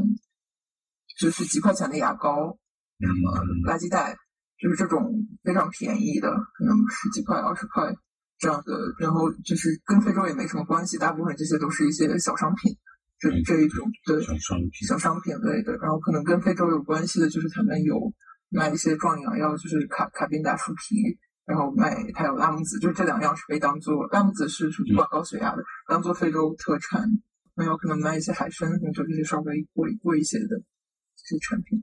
[1.18, 2.58] 就是几块钱的牙膏，
[3.00, 3.32] 什么
[3.64, 4.14] 垃圾袋，
[4.58, 7.94] 就是这种非常便宜的，可能十几块、二十块。
[8.38, 12.76] 这样的，然后就是跟非洲也没什么关系，大部分这些都是一些小商品，
[13.18, 18.12] 这这一种对小商品小商品类的，然后可能跟非洲有关系的，就是他们有
[18.50, 27.08] 卖一些壮阳药，就是卡卡宾达树皮，然后卖还有拉姆子，就是这两样是被当做拉姆子是属于管高血压的，当做非洲特产，
[27.54, 31.82] 没有可能卖一些海参，就这些稍微贵贵一些的这些产品。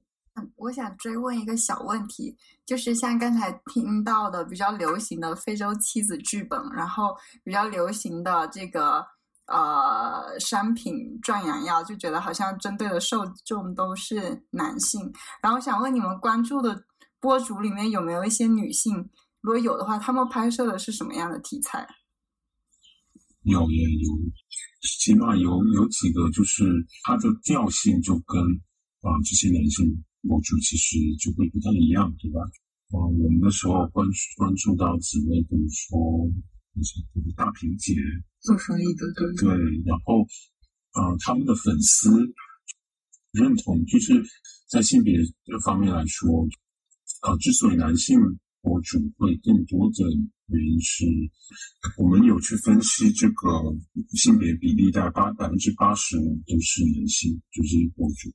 [0.55, 9.05] 我想追问一个小问题，就是像刚才听到的比较流行的非洲妻子剧本，然后比较流行的这个
[9.47, 15.11] 呃商品壮阳药，就觉得好像针对的受众都是男性。
[15.41, 16.83] 然后想问你们关注的
[17.19, 19.09] 博主里面有没有一些女性？
[19.41, 21.85] 如果有的话，他们拍摄的是什么样的题材？
[23.43, 24.13] 有也有，
[24.81, 26.63] 起码有有几个，就是
[27.03, 28.41] 它的调性就跟
[29.01, 29.85] 啊这些男性
[30.27, 32.41] 博主其实就会不太一样，对吧？
[32.91, 34.07] 啊，我们那时候关
[34.37, 36.31] 关注到几位，比如说
[37.35, 37.93] 大平姐
[38.39, 39.55] 做生意的，对对，
[39.85, 40.21] 然后
[40.91, 42.09] 啊他们的粉丝
[43.31, 44.23] 认同，就是
[44.69, 46.47] 在性别这方面来说，
[47.21, 48.17] 啊，之所以男性
[48.61, 50.05] 博主会更多的。
[50.47, 51.05] 原因是，
[51.97, 53.75] 我们有去分析这个
[54.11, 58.29] 性别比例，大概八百分之八十五都是男性，就是博主，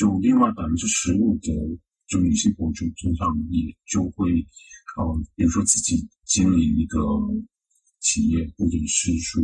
[0.00, 1.52] 就另外百分之十五的
[2.06, 4.32] 就女性博主，通常也就会，
[4.96, 6.98] 呃，比如说自己经营一个
[7.98, 9.42] 企业，或者是说，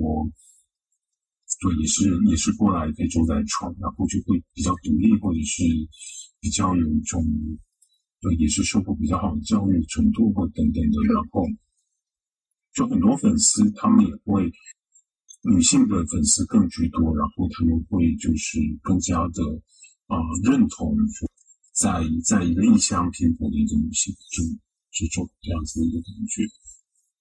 [1.60, 5.62] 对，也是也是过来非洲来创，然后就会比较独立，或者是
[6.40, 7.22] 比较有一种，
[8.22, 11.44] 对，也是受过比较好的教育程度或等等的，然后。
[12.72, 14.50] 就很多粉丝，他们也会
[15.44, 19.42] 女性的粉丝更居多，然后他们会就是更加的
[20.06, 20.96] 啊认同，
[21.72, 24.44] 在在一个异乡拼搏的一个女性中
[24.90, 26.42] 之中这样子的一个感觉，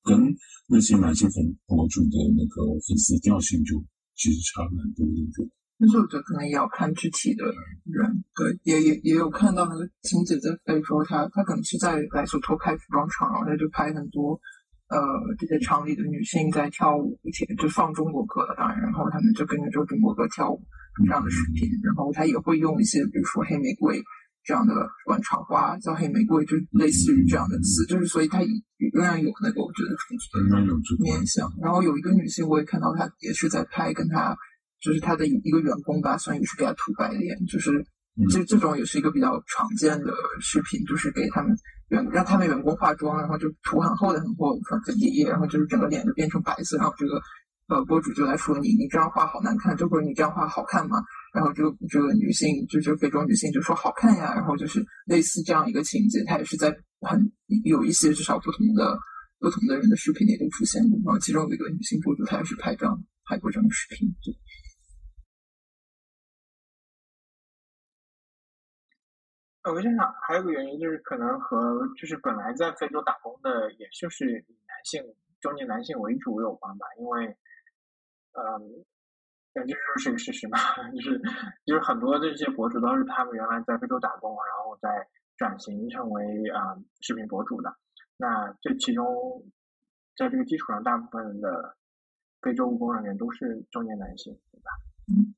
[0.03, 0.35] 跟
[0.67, 3.83] 那些男性粉博主的那个粉丝调性就
[4.15, 5.49] 其实差蛮多的。
[5.77, 7.43] 但是我觉得可能也要看具体的
[7.83, 14.39] 人，对，也也也有看到那个晴姐在非洲，她她可能是在来索托开服装厂，然后她就拍很多。
[14.87, 15.01] 呃，
[15.39, 20.61] 这些厂里的女性在跳舞，且就放中国歌了，当然，然后他们就跟着这个中国歌跳舞
[21.03, 24.01] 这样的视频，然后他也会用一些，比如说黑玫瑰
[24.43, 24.73] 这样的
[25.07, 29.89] 晚长花叫黑玫瑰，就类似于这样的词，就是所以他仍然有那个我觉得
[30.99, 31.51] 面相。
[31.61, 34.35] 然后有一个女性，我也看到她也是在拍，跟她
[34.79, 37.85] 就是她的一个员工吧，算也是给她涂白脸，就是
[38.29, 41.55] 这这种也是一个比较常见的视频，就是给他们。
[41.89, 46.77] 员让他们员工化妆，然后就涂很厚的很厚的粉粉底液，然后就是整个脸就变成白色。
[46.77, 47.21] 然后这个
[47.67, 50.97] 呃博主就来说你你这样画好难看，就或者你这样画好看吗？
[51.33, 54.33] 然后这个这个女性就就非洲女性就说好看呀。
[54.35, 56.69] 然后就是类似这样一个情节，她也是在
[57.01, 57.31] 很
[57.63, 58.97] 有一些至少不同的
[59.39, 60.99] 不同的人的视频里都出现过。
[61.05, 64.07] 然后其中有一个女性博主，她也是拍这样拍过这样的视频。
[69.65, 75.01] 我在想，还有个原因就是可能和就是本来在非洲打工的，也就是男性
[75.41, 76.85] 中年男性为主有关吧。
[76.99, 77.35] 因为，
[78.35, 78.83] 嗯，
[79.53, 80.57] 这 就是一个事实嘛，
[80.93, 81.21] 就是
[81.65, 84.89] 就是很多这些博主都是他们原来在非洲打工，然后再
[85.37, 87.73] 转型成为啊视频博主的。
[88.17, 89.05] 那这其中，
[90.17, 91.75] 在这个基础上，大部分的
[92.41, 94.71] 非洲务工人员都是中年男性，对吧？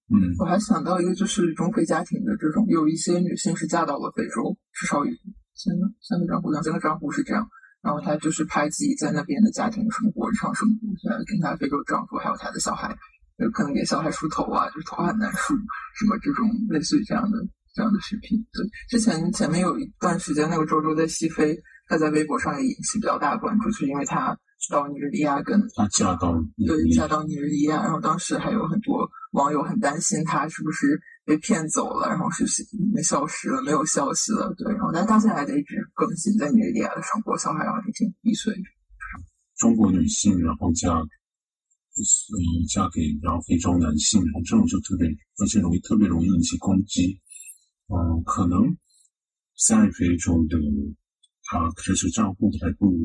[0.10, 5.12] 嗯，我还想到一个，就是中非家庭的这种，有一些女性是嫁到了非洲，至少有
[5.54, 7.48] 三个三个账户，两三个账户是这样。
[7.82, 10.80] 然后她就是拍自己在那边的家庭生活、日常生活，
[11.26, 12.96] 跟她非洲丈夫还有她的小孩，
[13.54, 15.54] 可能给小孩梳头啊，就是头很难梳，
[15.96, 17.38] 什么这种类似于这样的
[17.74, 18.38] 这样的视频。
[18.54, 24.38] 对，之前前面有一段时间，那个周周在西非，她在微博上也引起比较大的关注，是因为她。
[24.70, 26.34] 到尼日利亚跟他嫁到
[26.66, 32.44] 对嫁到尼日利亚，然后当时还有很多网友很担心他是不是被骗走了，然后是
[32.94, 34.54] 没消失了，没有消息了。
[34.58, 38.54] 对，然后但是他现在还在一直更新在尼日利亚的生活，小孩好像已经一岁。
[39.58, 41.08] 中国女性然后嫁，嗯，
[42.68, 45.08] 嫁给然后非洲男性，然后这种就特别
[45.40, 47.20] 而且容易特别容易引起攻击。
[47.88, 48.76] 嗯，可能
[49.68, 50.58] 在非洲的
[51.44, 52.98] 他开设账户还不如。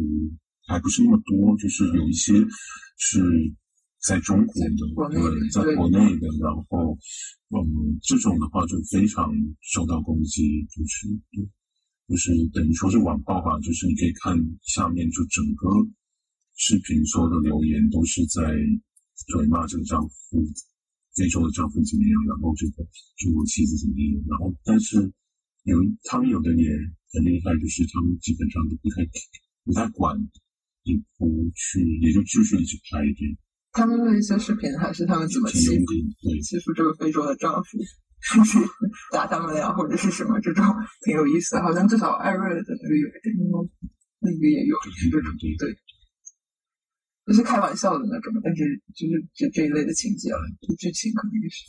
[0.67, 2.33] 还不是那么多，就是有一些
[2.97, 3.21] 是
[4.01, 6.97] 在中国的，对，在国内的，然后，
[7.51, 11.09] 嗯，这种的话就非常受到攻击，就是，
[12.09, 15.69] 就是等于说是网暴吧，就是你可以看下面就整个
[16.57, 18.43] 视频所有的留言都是在
[19.29, 20.43] 对骂这个丈夫，
[21.15, 22.87] 非洲的丈夫怎么样，然后这个
[23.19, 25.13] 中国妻子怎么样，然后但是
[25.65, 26.71] 有他们有的也
[27.13, 29.05] 很厉害，就是他们基本上都不太
[29.65, 30.17] 不太管。
[30.85, 33.31] 也不去，也就继续一直拍一点。
[33.73, 35.85] 他们的一些视频还是他们怎么欺负
[36.45, 37.79] 欺负这个非洲的丈夫，
[39.13, 40.65] 打他们呀，或者是什么这种，
[41.05, 41.63] 挺有意思的。
[41.63, 43.35] 好像至少艾瑞的那个有一点，
[44.21, 44.77] 那个也有
[45.11, 45.75] 这种对，
[47.27, 50.41] 就是开玩笑的那种，但是就是这这一类的情节了，
[50.79, 51.65] 剧情可能也是。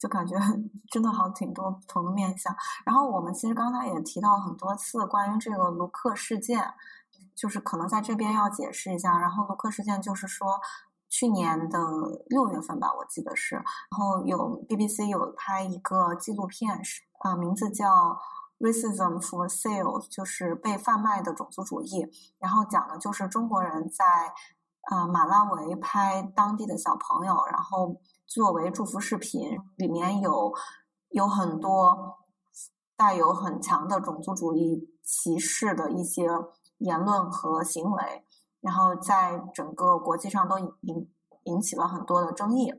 [0.00, 2.54] 就感觉很真的好挺多不同的面相。
[2.86, 6.58] 然后我们其实刚才也提到很多次关于这个卢克事件，
[7.36, 9.18] 就是可能在这边要解释一下。
[9.18, 10.58] 然后卢克事件就是说，
[11.08, 11.78] 去年的
[12.26, 13.64] 六月份吧，我记得是，然
[13.98, 17.84] 后有 BBC 有拍一个纪录片，是呃名字叫。
[18.58, 24.32] Racism for sale 就是被贩卖的种族主义，然后讲的就是中国人在
[24.90, 30.54] 呃马拉维拍当地的小朋友，然后作为祝福视频，里面有
[31.10, 32.16] 有很多
[32.96, 36.26] 带有很强的种族主义歧视的一些
[36.78, 38.24] 言论和行为，
[38.60, 41.08] 然后在整个国际上都引
[41.44, 42.72] 引起了很多的争议。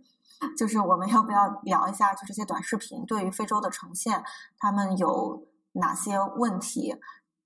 [0.58, 4.24] 就是我们要不要聊一下，就这些短视频对于非洲的呈现，
[4.58, 5.48] 他们有。
[5.80, 6.92] 哪些问题，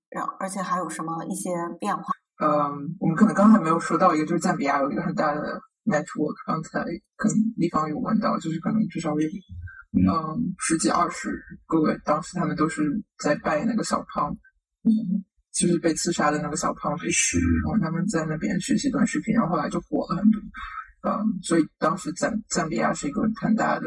[0.08, 2.04] 然而且还有什么一些变化？
[2.40, 6.82] 嗯，我们可能刚才没有说到一个，就是赞比亚有一个很大的 network，刚才
[7.16, 9.28] 可能地方有问到，就是可能至少有
[9.92, 11.28] 嗯十几二十
[11.66, 14.34] 个，当时他们都是在拜那个小胖，
[14.84, 15.22] 嗯，
[15.54, 20.40] 就是被刺杀的那个小胖为师，然后他们在那边学习短视频，然后后来就火了很多，
[21.08, 21.12] 嗯，
[21.42, 23.86] 所以当时赞赞比亚是一个很大的。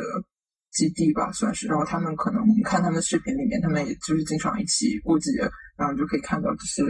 [0.76, 1.68] 基地吧，算是。
[1.68, 5.32] 然后他们可能看他们视频里面，他们也就是经常一起过节，
[5.78, 6.84] 然后就可以看到这些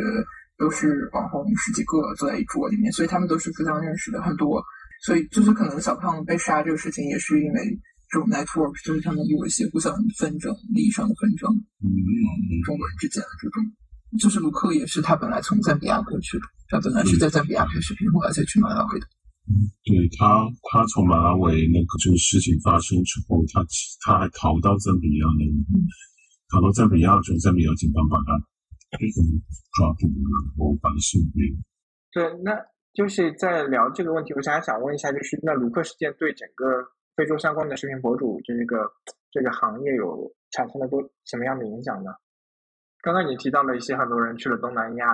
[0.57, 4.59] 都是网红十几个坐在一桌里面，所以他们都是互相认识的很多。
[5.05, 7.61] 所以就是可能小胖被杀这个事情，也是因为
[8.09, 11.47] 这种 network，就是他们有一些互相纷争、利益上的纷争。
[11.85, 11.85] 嗯，
[12.65, 13.61] 中国人之间的这种，
[14.19, 19.07] 就是卢克也是他本来从赞比亚过去的，他本来是在赞比亚拍视频，后来才去马拉维的。
[19.83, 23.61] 对他，他从马拉维那个这个事情发生之后，他
[24.01, 25.43] 他还逃到赞比亚呢，
[26.49, 28.39] 逃到赞比亚之后，赞比亚警方把他
[28.97, 31.45] 抓住，然后把他送回。
[32.11, 32.55] 对，那
[32.93, 36.65] 就是在聊这个问题，我想想问一下，就是那卢克事件对整个
[37.15, 38.89] 非洲相关的视频博主这个
[39.29, 42.09] 这个行业有产生了多什么样的影响呢？
[43.05, 45.05] 刚刚你提到了一些很多人去了东南亚，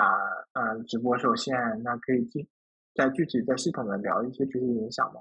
[0.54, 2.48] 嗯，直播受限，那可以进。
[2.96, 5.20] 再具体、再系统的聊一些这些影响吗？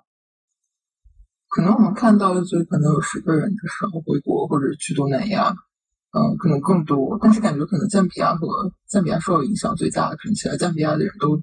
[1.49, 7.19] 可能我们看到的就可能有十个人的时候回国或者去东南亚，嗯，可能更多。
[7.21, 8.47] 但是感觉可能赞比亚和
[8.87, 11.43] 赞比亚受到影响最大的，看起来赞比亚的人都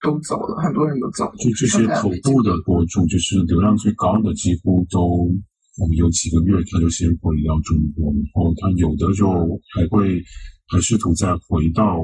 [0.00, 1.32] 都走了，很多人都走了。
[1.38, 5.26] 就这些头部的博主，就是流量最高的，几乎都
[5.78, 9.26] 我们有几个月他就先回到中国，然后他有的就
[9.74, 10.22] 还会
[10.68, 11.98] 还试图再回到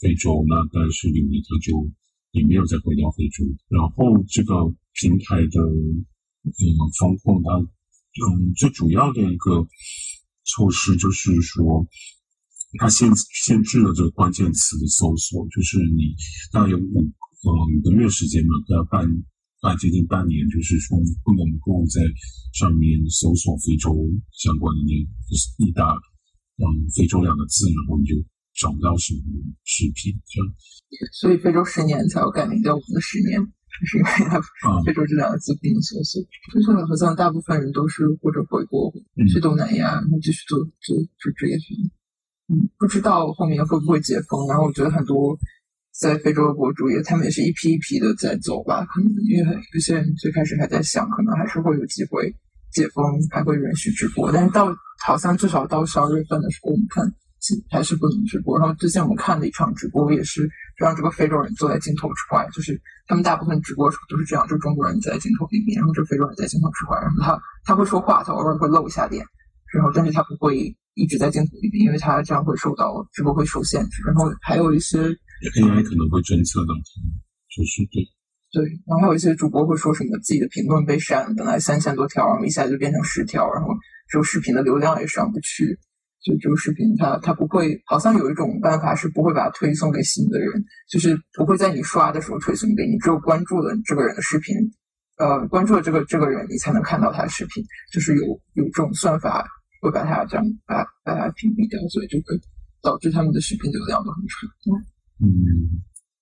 [0.00, 1.90] 非洲，那但是有的他就。
[2.32, 4.54] 也没有再回到非洲，然后这个
[4.94, 5.60] 平台的
[6.46, 6.62] 嗯
[6.96, 9.66] 风控，它嗯最主要的一个
[10.44, 11.84] 措施就是说，
[12.78, 16.14] 它限限制了这个关键词的搜索，就是你
[16.52, 17.02] 大概有五
[17.42, 19.04] 呃五个月时间嘛，要半
[19.60, 22.00] 半接近半年，就是说你不能够在
[22.52, 23.94] 上面搜索非洲
[24.32, 24.92] 相关的那
[25.28, 25.84] 就是一打
[26.58, 26.64] 嗯
[26.96, 28.14] 非洲两个字，然后你就。
[28.52, 29.20] 找不到什么
[29.64, 30.44] 视频，这样，
[31.12, 33.40] 所以非洲十年才要改名叫我们的十年，
[33.86, 34.42] 是因为它
[34.84, 36.20] 非洲这两个字不能搜索。
[36.52, 38.92] 非洲好像大部分人都是或者回国
[39.32, 41.78] 去东南亚，然后继续做做做职业生
[42.52, 44.46] 嗯，不知道后面会不会解封。
[44.48, 45.38] 然后我觉得很多
[46.00, 48.84] 在非洲的博主也，他们也是一批一批的在走吧。
[48.86, 52.34] 可能因为有些人最开始还在想，可能还是会有机会
[52.72, 54.32] 解封，还会允许直播。
[54.32, 57.04] 但是到好像至少到十二月份的时候，我们看。
[57.70, 58.58] 还是不能直播。
[58.58, 67.00] 然后之前我们看的一场直播也是让这个非洲人坐在镜头之外，就是他们大部分直播时候都是这样，就中国人在镜头里面，然后这非洲人在镜头之外。
[67.00, 69.24] 然后他他会说话，他偶尔会露一下脸，
[69.72, 74.02] 然后但是他不会一直在镜头里面，因为他这样会受到直播会受限制。
[74.04, 74.98] 然后还有一些
[75.40, 76.74] AI 可能会侦测到，
[77.48, 78.04] 就是对
[78.52, 78.64] 对。
[78.86, 83.68] 然后还有一些主播会说什么自己的评论被删，本来三千多条，然后一下就变成十条，然后
[84.08, 85.78] 这个视频的流量也上不去。
[86.22, 94.54] 就这个视频，它它不会，好像有一种办法是不会把它推送给新的人，就是不会在你刷的时候推送给你，只有关注了这个人的视频，
[95.16, 99.48] 呃，关注了这个这个人，你才能看到他的视频，就是有有这种算法
[99.80, 102.38] 会把它这样把把它屏蔽掉，所以就会
[102.82, 104.46] 导致他们的视频流量都很差。
[104.68, 104.76] 嗯，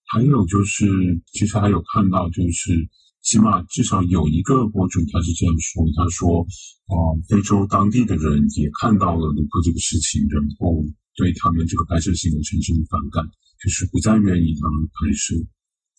[0.06, 0.86] 还有就是，
[1.32, 2.88] 其实还有看到就是。
[3.20, 6.40] 起码至少有一个博主他是这样说，他说，
[6.86, 6.96] 啊，
[7.28, 10.82] 非洲当地的人也看到了卢克这个事情，然后
[11.14, 13.28] 对他们这个拍摄行为产生反感，
[13.60, 15.34] 就是不再愿意他们拍摄。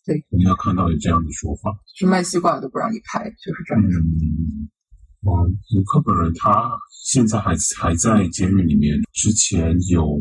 [0.06, 3.84] 对，我们要看到有这样的说法，是卖西瓜都不让你拍，就是这样。
[3.84, 4.66] 嗯，
[5.30, 5.30] 啊，
[5.76, 6.72] 卢克本人他
[7.04, 10.18] 现在还还在监狱里面，之前有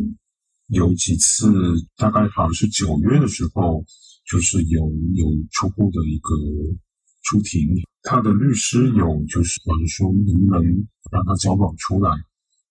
[0.70, 1.52] 有几次，
[1.98, 3.84] 大概好像是九月的时候，
[4.30, 4.80] 就是有
[5.14, 6.30] 有初步的一个。
[7.22, 7.68] 出庭，
[8.02, 10.64] 他的律师有就是说能不能
[11.12, 12.10] 让他交保出来，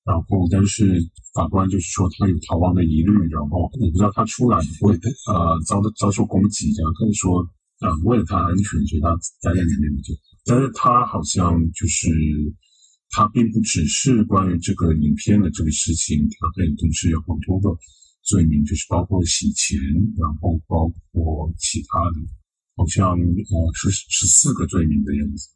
[0.04, 0.98] 然后但是
[1.34, 4.94] 法官就是说他有逃亡的疑虑，然后我不知道他出来会
[5.28, 7.42] 呃遭遭受攻击，这样可以说
[7.80, 10.14] 啊为了他安全，所以他待在里面就，
[10.46, 12.08] 但是他好像就是
[13.10, 17.78] 他并不只是关于这个影片的这个事情，他可能同时有很多个。
[18.24, 19.78] 罪名就是包括洗钱，
[20.18, 22.28] 然后包括其他的，
[22.76, 25.48] 好像呃是十四个罪名的样子。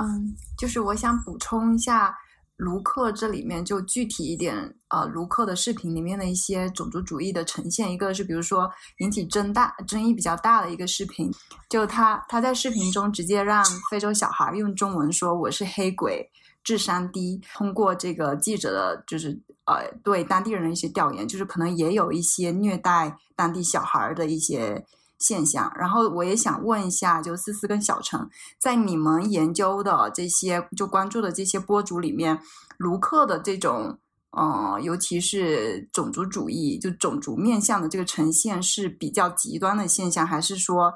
[0.00, 2.14] 嗯，就是我想补充一下，
[2.60, 4.54] 卢克这里面就具体一点，
[4.88, 11.30] 呃，卢克的视频里面的一些种族主义的呈现，一个是比如说引起争大争议比较大的一个视频，
[11.70, 16.30] 就他他在视频中直接让非洲小孩用中文说我是黑鬼。
[16.62, 19.30] 智商低，通过这个记者的，就是
[19.64, 24.84] 呃，对当地人的一些调研，就是可能也有一些虐待当地小孩的一些
[25.20, 25.72] 现象。
[25.78, 32.36] 然后我也想问一下，就思思跟小陈，在你们研究的这些，就关注的这些博主里面，
[32.78, 33.96] 卢克的这种，
[34.36, 40.92] 嗯，尤其是种族主义，就种族面向的这个呈现是比较极端的现象，还是说？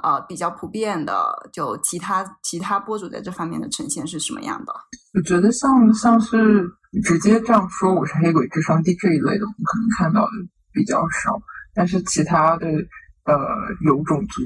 [0.00, 4.72] 呃，比较普遍的，就其他其他博主在这方面的呈现是什么样的？
[5.12, 6.64] 我觉得像像是
[7.02, 10.30] 直接这样说我是黑鬼智商低这一类的，我们可能看到的
[10.72, 11.36] 比较少。
[11.74, 12.68] 但是其他的
[13.34, 13.38] 呃
[13.84, 14.42] 有种族，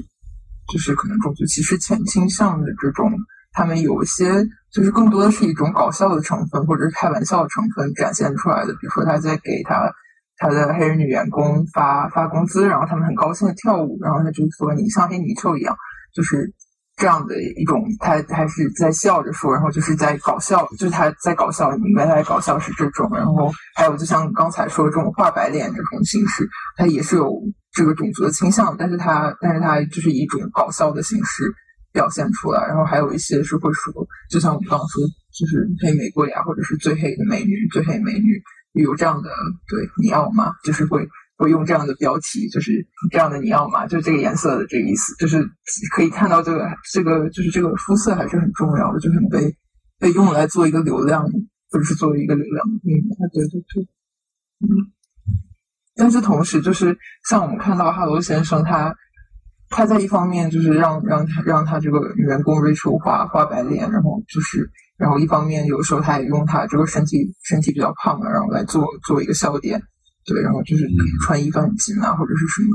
[0.71, 3.11] 就是可能种族歧视倾倾向的这种，
[3.51, 8.73] 他们有一些就是更多的是一种搞笑的成分或者是开玩笑的成分展现出来的。
[8.73, 9.91] 比如说他在给他。
[10.35, 15.77] 他的黑人女员工发发工资，然后他们很高兴的跳舞，然后他就说：“你像黑泥鳅一样。”
[16.11, 16.51] 就是
[16.95, 23.09] 这样的一种，他还是在笑着说，然后就是在搞笑，就是他在搞笑，你明白他在搞笑是这种。
[23.13, 27.33] 然后还有就像刚才说这种画白脸这种形式，他也是有
[27.71, 31.51] 这个种族的倾向，但是他但是他就是以一种搞笑的形式
[31.91, 32.65] 表现出来。
[32.67, 33.93] 然后还有一些是会说，
[34.29, 35.01] 就像我们刚刚说，
[35.33, 38.41] 就是黑玫瑰啊，或者是最黑的美女，最黑美女。
[38.73, 39.29] 有这样的，
[39.69, 40.51] 对你要吗？
[40.63, 41.07] 就是会
[41.37, 43.85] 会用这样的标题，就是这样的你要吗？
[43.87, 45.43] 就是这个颜色的这个意思，就是
[45.95, 49.55] 可以看到这个这个就是这个肤色还是很重要的，就很被
[49.99, 51.23] 被用来做一个流量，
[51.69, 52.65] 或者是作为一个流量。
[52.67, 52.89] 嗯，
[53.33, 53.83] 对对对，
[54.61, 54.67] 嗯。
[55.95, 56.97] 但是同时，就是
[57.29, 58.95] 像我们看到哈罗先生，他
[59.69, 64.69] 他在一方面就是让让他让他这个员工 Rachel 画画白脸，然后就是。
[64.95, 69.81] 然后一方面，有时候他也用他这个身体身体比较胖的，然后来做做一个笑点，
[70.25, 70.87] 对，然后就是
[71.23, 72.69] 穿衣服很紧啊，或者是什么。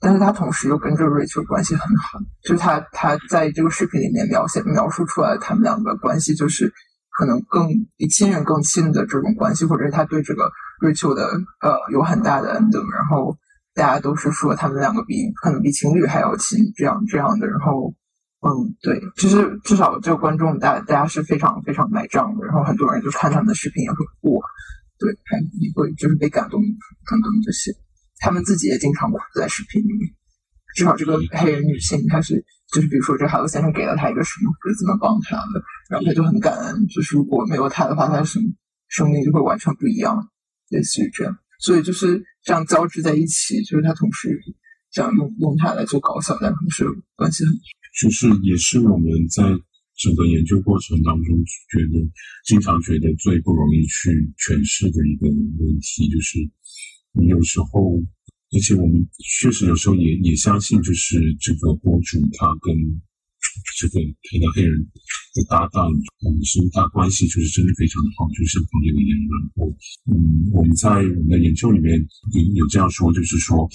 [0.00, 6.72] 但是他同时又跟这个 Rachel 关系很好，就是他他在这个视频里面描写描述出来他们两个关系，就是
[7.18, 11.24] 可能更比亲人更亲的这种关系，或者是他对这个 Rachel 的
[11.60, 13.36] 呃有很大的恩德，然后
[13.74, 17.94] 大家都是说他们两个比可能比情侣还要亲，这样这样的，然后。
[18.46, 24.38] 嗯，对，其实至少这个观众大大家是非常非常买账的，然后很多人就看他们的视频也会哭，
[24.98, 26.62] 对，还也会就是被感动
[27.04, 27.72] 感动这些，
[28.18, 30.14] 他们自己也经常哭在视频里面。
[30.74, 38.42] 至少这个黑人女性，她是就是比如说这海螺先生给了她一个什么或者怎么帮她的，然后她就很感恩，就是如果没有他的话，她的生
[38.88, 40.28] 生命就会完全不一样，
[40.70, 41.36] 类似于这样。
[41.60, 44.38] 所以就是这样交织在一起，就是他同时
[44.90, 46.84] 这样用用它来做搞笑，但同时
[47.14, 47.52] 关系很。
[48.02, 49.44] 就是也是我们在
[49.96, 51.36] 整个研究过程当中
[51.70, 52.02] 觉得
[52.44, 56.38] 经常觉得最不容易去诠释的一个问题，就是
[57.12, 58.02] 你有时候，
[58.50, 59.08] 而且我们
[59.40, 62.74] 确实有时候也也相信，就是这个博主他跟
[63.78, 64.74] 这个他的黑人
[65.34, 69.18] 的搭档，嗯，是他关系就是真的非常的好，就像朋友一样。
[69.30, 69.76] 然后，
[70.10, 71.94] 嗯，我们在我们的研究里面
[72.32, 73.68] 有有这样说，就是说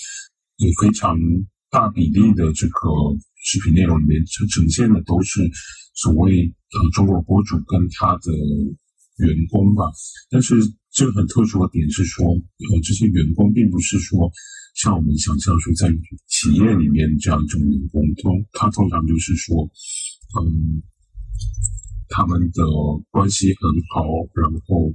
[0.57, 1.17] 有非常
[1.71, 2.89] 大比例的这个。
[3.41, 5.39] 视频内容里面呈呈现的都是
[6.01, 8.31] 所谓呃中国博主跟他的
[9.25, 9.83] 员工吧，
[10.29, 10.55] 但是
[10.91, 14.31] 这个很特殊的点是说，呃这些员工并不是说
[14.75, 15.91] 像我们想象说在
[16.27, 19.69] 企业里面这样一种员工，通他通常就是说，
[20.39, 20.81] 嗯，
[22.07, 22.63] 他们的
[23.11, 24.93] 关系很好，然后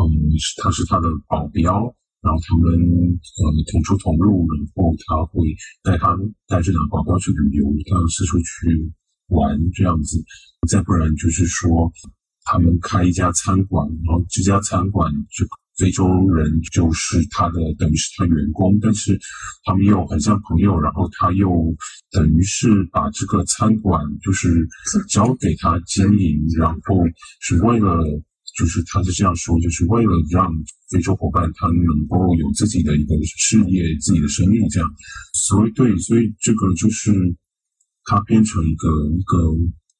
[0.00, 1.94] 嗯他是他的保镖。
[2.22, 5.42] 然后他们呃同出同入，然后他会
[5.82, 6.14] 带他
[6.46, 8.92] 带这两个保镖去旅游，他四处去
[9.32, 10.22] 玩这样子。
[10.68, 11.92] 再不然就是说，
[12.44, 15.44] 他们开一家餐馆，然后这家餐馆这
[15.76, 19.18] 非洲人就是他的等于是他员工，但是
[19.64, 21.50] 他们又很像朋友，然后他又
[22.10, 24.68] 等于是把这个餐馆就是
[25.08, 26.96] 交给他经营，然后
[27.40, 28.22] 是为了。
[28.54, 30.52] 就是他是这样说，就是为了让
[30.90, 34.86] 非洲伙伴他能够有自己的一个事业、自己的生意这样。
[35.32, 37.14] 所以对，所以这个就是
[38.04, 39.38] 它变成一个一个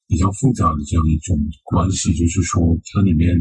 [0.07, 3.33] 比较复杂的这样一种关系，就是说它里面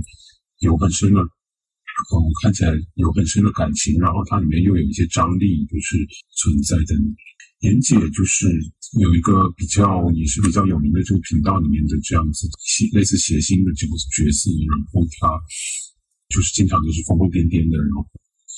[0.60, 5.96] 有很深的，嗯，看起来有很深的感情，然后它里面又有一些张力，就是
[6.36, 6.94] 存在的。
[7.60, 8.50] 严姐就是
[8.98, 12.48] 有一个比较也是比较有名的这个频道里面的这样子
[12.92, 15.28] 类似谐星的这个角色，然后他
[16.28, 18.06] 就是经常都是疯疯癫癫的，然后。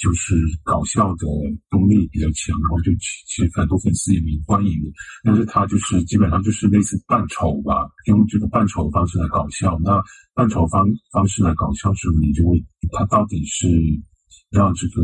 [0.05, 1.27] 就是搞笑的
[1.71, 4.93] 功力比较强，然后就其实很多粉丝也蛮欢迎的。
[5.23, 9.81] 但是他就是基本上就是类似扮丑吧，用这个扮丑的方式来搞笑。
[9.83, 9.99] 那
[10.35, 13.67] 扮丑方方式来搞笑时候，你就会他到底是
[14.51, 15.01] 让这个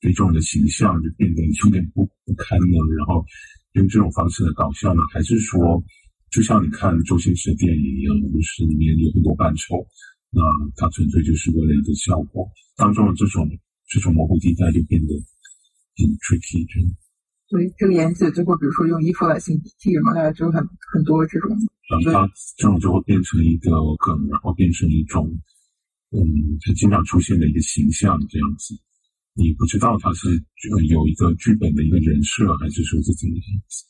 [0.00, 2.78] 非洲人的形象就变得有点不不堪呢？
[2.96, 3.26] 然后
[3.72, 5.82] 用这种方式来搞笑呢，还是说
[6.30, 9.74] 就像你看周星驰的电影一样，就是里面有很多扮丑，
[10.30, 10.40] 那
[10.76, 13.50] 他纯粹就是为了一个效果当中的这种。
[13.90, 15.10] 这种模糊地带就变得
[15.98, 16.88] 很 tricky，这样。
[17.50, 20.62] 所以这个颜姐就会，比如说用衣服来擤鼻涕，然后大家就很
[20.94, 21.50] 很多这种。
[21.90, 22.22] 然后它
[22.56, 25.26] 这种就会变成一个梗，然后变成一种，
[26.14, 26.22] 嗯，
[26.62, 28.78] 它经常出现的一个形象这样子。
[29.34, 30.30] 你不知道他是
[30.90, 33.82] 有一个剧本的一个人设，还是说是怎么样子？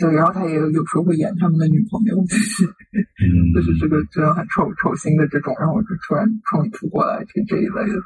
[0.00, 8.00] 对，然后他也有有时候会演他们的女朋友，就是，嗯， 就是这个这种很丑丑星的这种，然后就突然冲突过来这这一类的。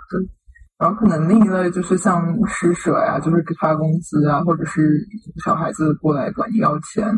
[0.79, 5.01] 然后可能另一类就是像施舍呀，就是发工资啊，或者是
[5.43, 7.11] 小孩子过来管你要钱，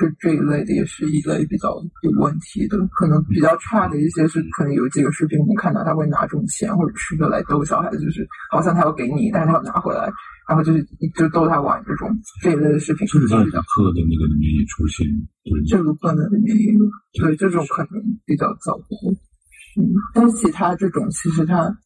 [0.00, 1.68] 就这一类的也是一类比较
[2.02, 2.78] 有问题的。
[2.96, 10.10] 可能比较差的一些是，可能有几个视频我们看到他会拿这种钱或者吃的来逗小孩子，就是好像他要给你，但是他要拿回来，
[10.48, 10.82] 然后就是
[11.14, 12.08] 就逗他玩这种
[12.42, 13.06] 这一类的视频。
[13.06, 15.06] 是在课的那个里面也出现，
[15.68, 16.80] 这个可能里面也有，
[17.20, 18.86] 对这种可能比较糟糕。
[19.78, 19.84] 嗯，
[20.14, 21.76] 但是其他这种其实他。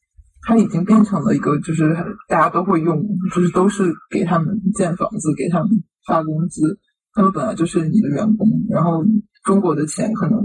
[0.43, 1.95] 它已经变成了一个，就是
[2.28, 3.03] 大家都会用，
[3.34, 5.68] 就是都是给他们建房子，给他们
[6.07, 6.78] 发工资。
[7.12, 9.05] 他们本来就是你的员工，然后
[9.45, 10.41] 中国的钱可能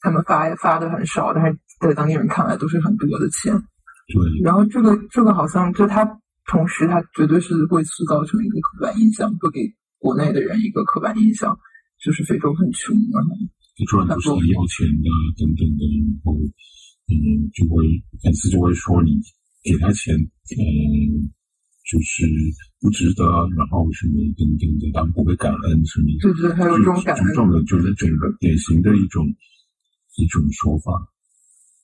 [0.00, 3.52] 他们发发的很少，但是在当地人看来都是很多的钱。
[3.54, 4.42] 对。
[4.44, 6.06] 然后这个这个好像就他
[6.46, 9.60] 同时他绝对是会塑造成一个刻板印象，会给
[9.98, 11.58] 国内的人一个刻板印象，
[12.04, 13.34] 就是非洲很穷，然后
[13.76, 16.36] 非洲人都是很要钱的等等的，然后
[17.08, 17.82] 嗯，就会
[18.22, 19.18] 粉丝就会说你。
[19.62, 21.28] 给他钱，嗯，
[21.84, 22.24] 就是
[22.80, 23.24] 不值得，
[23.56, 29.26] 然后什么等等的，当不会感恩什么，就是，还有这种感恩，种的就是整个典型的一种
[30.16, 30.92] 一种说法。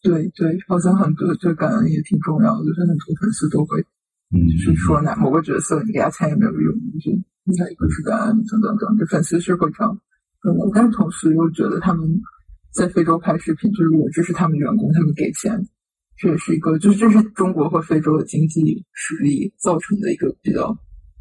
[0.03, 3.81] 对对，好像很多就感恩也挺重要的，就是很多粉丝都会，
[4.33, 7.11] 嗯，是说哪某个角色你给他钱也没有用，就是
[7.45, 10.01] 另外一个是感恩等等等，就粉丝是会这样，
[10.45, 12.09] 嗯，但是同时又觉得他们
[12.73, 15.61] 在非洲拍视频，就是我支持他们员工，他们给钱。
[16.19, 20.75] 这也是一个，就是这是中国和非洲的经济实力造成的一个比较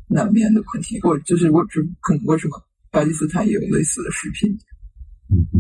[0.08, 2.56] 难免的问题，或者就是我只可能为什么
[2.92, 4.50] 巴基斯坦也有类似的视频，
[5.28, 5.60] 嗯嗯，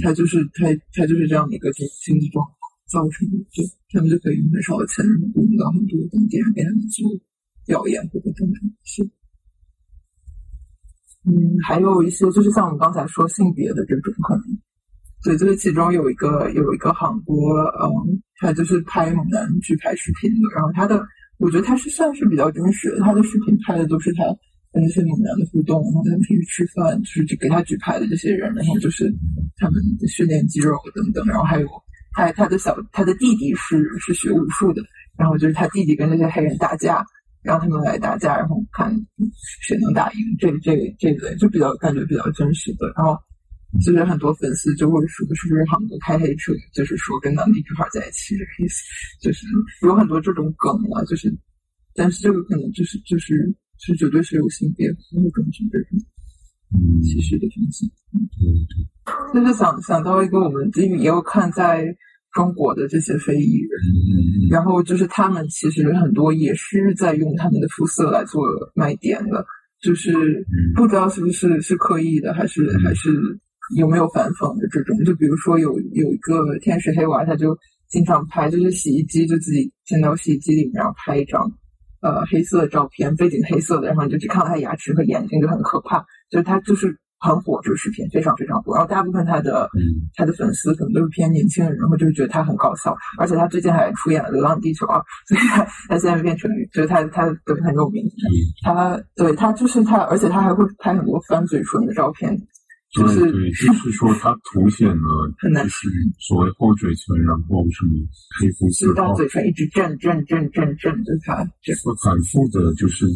[0.00, 2.56] 他他就是他他就是这样的一个经经济状况
[2.88, 7.10] 造成的，就他们就可以用很少的钱，然后雇佣到很多当地人给他们做
[7.66, 9.04] 表演或者等等一些。
[11.24, 14.44] 嗯，还有一些就是像我们刚才说性别的这种可能。
[15.24, 21.00] 对，就是其中有一个有一个韩国，嗯，他就是拍猛男去拍视频的，然后他的，
[21.38, 24.24] 我觉得他是算是比较真实的，他的视频拍的都是他
[24.72, 29.14] 跟那些猛男的互动，然后他们平时吃饭就是给他举牌的这些人，然后就是
[29.58, 31.68] 他们训练肌肉等等，然后还有
[32.14, 34.82] 他他的小他的弟弟是是学武术的，
[35.16, 37.04] 然后就是他弟弟跟那些黑人打架，
[37.44, 38.92] 然后他们来打架，然后看
[39.60, 43.16] 谁能打赢，这这这类就比较感觉比较真实的，然后。
[43.80, 46.52] 就是很多粉丝就会说，是不是韩国开黑车？
[46.74, 48.82] 就是说跟当地女孩在一起这个意思，
[49.22, 49.46] 就是
[49.82, 51.02] 有很多这种梗啊。
[51.04, 51.34] 就是，
[51.94, 53.34] 但是这个可能就是就是
[53.78, 55.98] 是绝对是有性别或者种族这种
[57.02, 57.90] 歧视的东西。
[58.12, 58.20] 嗯，
[59.32, 61.96] 就是想想到一个，我们也也有看在
[62.34, 68.42] 中国的这些非裔人，然后就是他们其实很多也是在用他们的肤色来做
[68.74, 69.46] 卖点的，
[69.80, 70.12] 就是
[70.74, 73.08] 不知道是不是是刻意的，还是还是。
[73.76, 74.96] 有没有反讽的这种？
[75.04, 77.56] 就比如说有有一个天使黑娃，他就
[77.88, 81.50] 经常拍，就是洗衣机就自己进到洗衣机里面，然后拍一张
[82.00, 86.04] 呃黑色的照片，背景黑色的，然后你就只看到他牙齿和眼睛，就很可怕。
[86.30, 88.74] 就是他就是很火这个视频，非常非常火。
[88.74, 89.68] 然后大部分他的
[90.16, 92.96] 他的粉丝可能都是偏年轻人，然后就是觉得他很搞笑。
[93.18, 98.04] 而且他最近还出演了《流浪地球》啊，所以他他现在变成就是他他都很有名。
[98.64, 102.36] 他对他就是他，而且他还会拍很多翻嘴唇的照片。
[102.92, 105.88] 就是对，就是说它凸显了， 就是
[106.20, 107.92] 所谓厚嘴唇，然后什么
[108.38, 111.72] 黑肤色然后嘴唇一直震震震震震着它，这
[112.04, 113.06] 反复的，就是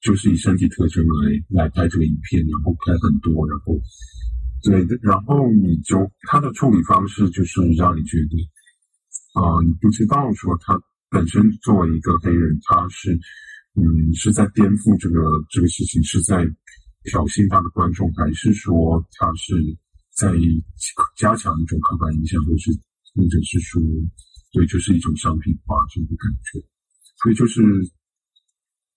[0.00, 3.78] 就是以身体特征来来拍这个影片，然后拍很多，然后
[4.64, 8.36] 对，然后你就他的处理方式就是让你觉得，
[9.38, 10.80] 啊、你不知道说他
[11.10, 13.12] 本身作为一个黑人，他是
[13.76, 13.84] 嗯
[14.14, 15.20] 是在颠覆这个
[15.50, 16.48] 这个事情，是在
[17.06, 19.54] 挑衅他的观众，还是说他是
[20.12, 20.28] 在
[21.16, 22.70] 加强一种刻板印象，或是
[23.14, 23.80] 或者是说，
[24.52, 26.60] 对，就是一种商品化这种感觉。
[27.22, 27.62] 所以就是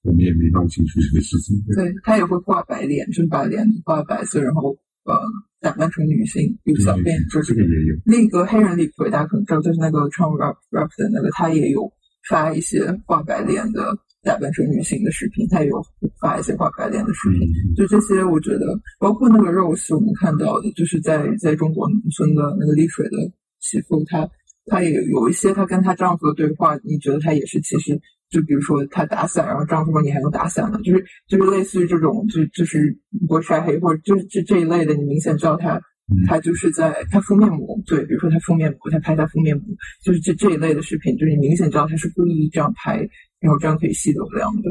[0.01, 1.55] 我们也没弄清楚这个事情。
[1.75, 5.15] 对他也会挂白脸，就是把脸挂白色，然后呃
[5.59, 7.53] 打扮成女性，有小辫这子。
[7.53, 11.91] 这个也有，那个黑人李逵，大家可能知道，就是那个唱 rap rap 的那个，他也有
[12.27, 15.81] 发一些挂白脸的打扮成女性的视频，她也有
[16.19, 17.39] 发一些画白脸的视频。
[17.39, 18.65] 嗯，就这些，我觉得
[18.99, 23.17] 包括那个 Rose，，我们看到的，就是在在中国农村的那个丽水的
[23.59, 24.29] 媳妇，她
[24.65, 27.99] 她也有一些她跟她丈夫的对话，你觉得她也是其实
[28.29, 32.97] 就比如说她打伞，然后丈夫说你还用打伞呢，就是就是类似于这种，就就是
[33.27, 35.77] 不晒黑或者就是这这一类的，你明显知道她
[36.11, 39.65] 嗯她就是在她敷面膜，对，比如说她敷面膜，她拍她敷面膜，
[40.03, 43.07] 就是这这一类的视频，就是你明显知道她是故意这样拍，
[43.39, 44.69] 然后这样可以吸流量的。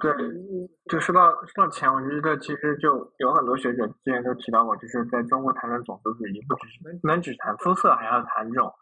[0.00, 0.12] 对，
[0.90, 8.72] 就说到说到钱，我觉得其实就有很多学者之前都提到过，就是在中国谈论种族主义，不只是不能只谈肤色，还要谈这种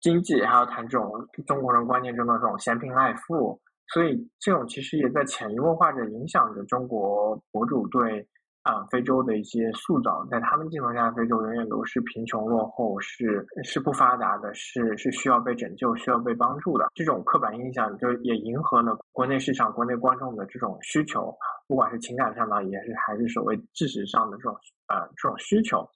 [0.00, 1.12] 经济，还要谈这种
[1.46, 3.60] 中国人观念中的这种嫌贫爱富。
[3.92, 8.26] 所以这种其实也在潜移默化着影响着中国博主对
[8.64, 16.88] 啊、非洲的一些塑造，在他们镜头下，非洲永远都是贫穷落后，是是不发达的，是是需要被拯救、需要被帮助的。
[16.94, 21.30] 这种刻板印象就也迎合了国内市场、国内观众的这种需求，
[21.68, 24.56] 不管是情感上的，也是还是所谓知识上的这种
[24.88, 25.86] 呃这种需求。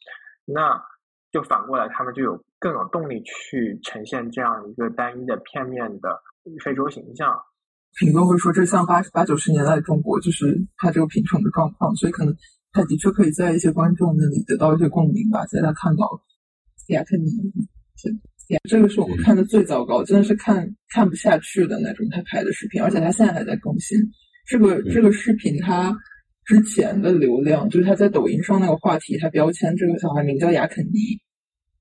[0.45, 0.79] 那
[1.33, 6.23] 就反过来，他们就有更有动力去呈现这样一个单一的、片面的
[6.63, 7.35] 非洲形象。
[7.99, 12.35] 评论会说，这像八八九十年代中国，就是他这个贫穷的状况，所以可能
[12.79, 16.09] 他的确可以在一些观众那里得到一些共鸣吧，在他看到
[16.89, 17.27] 雅克尼，
[18.69, 23.99] 这个是我们看的最糟糕，真的是看看不下去的那种他拍的视频，而且他现在还在更新。
[24.47, 25.93] 这个这个视频他
[26.45, 31.21] 之前的流量，就是他在抖音上那个话题，他标签这个小孩名叫雅肯尼，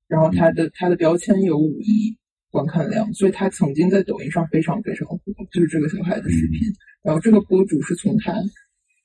[0.08, 2.18] 然后他的他的标签有五亿。
[2.50, 5.20] 观看量，所以他曾经在抖音上非常非常火，
[5.52, 6.62] 就是这个小孩的视频。
[7.04, 8.34] 然后这个博主是从他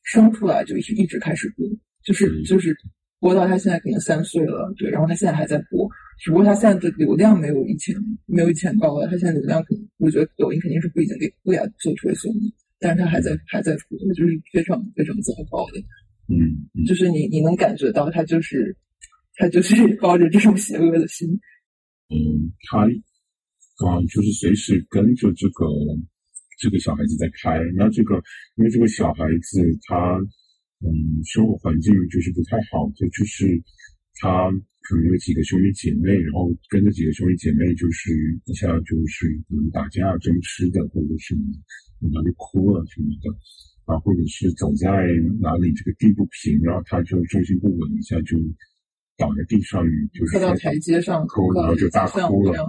[0.02, 1.66] 生出来就一直一直开始播，
[2.04, 2.76] 就是就是
[3.20, 5.88] 播到他现在可能三岁了，对，然后他现在还在播，
[6.18, 7.94] 只不过他现在的流量没有以前
[8.26, 12.40] 没有以前高了，他现在流量可能我觉得抖音肯定是不已经给不给他做推送了，
[12.80, 15.80] 但是他还在还在播，就是非常非常糟糕的，
[16.28, 16.84] 嗯，嗯。
[16.84, 18.76] 就是你你能感觉到他就是
[19.36, 21.28] 他就是 抱着这种邪恶的心，
[22.10, 22.80] 嗯，他
[23.86, 25.64] 啊、就是随时跟着这个
[26.62, 27.58] 这个小孩子在开。
[27.74, 28.14] 那这个
[28.54, 29.58] 因为这个小孩子
[29.90, 30.14] 他
[30.78, 30.86] 嗯
[31.26, 33.50] 生活环境就是不太好，这就是
[34.22, 34.46] 他
[34.86, 38.14] 可能有几个兄弟姐妹，然后跟着几个兄弟姐妹就是
[38.46, 41.34] 一下就是可能打架争吃的，或者是
[41.98, 43.26] 哪里哭了什么的。
[43.84, 44.86] 啊，或者是走在
[45.40, 48.38] 哪里这个地不平，然后他就重心不稳，一下就
[49.18, 49.84] 倒在地上，
[50.14, 52.66] 就是磕到台阶上，哭，然后就大哭了。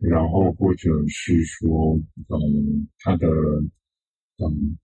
[0.00, 1.94] 然后或者是说，
[2.28, 3.26] 嗯，他的
[4.38, 4.76] 嗯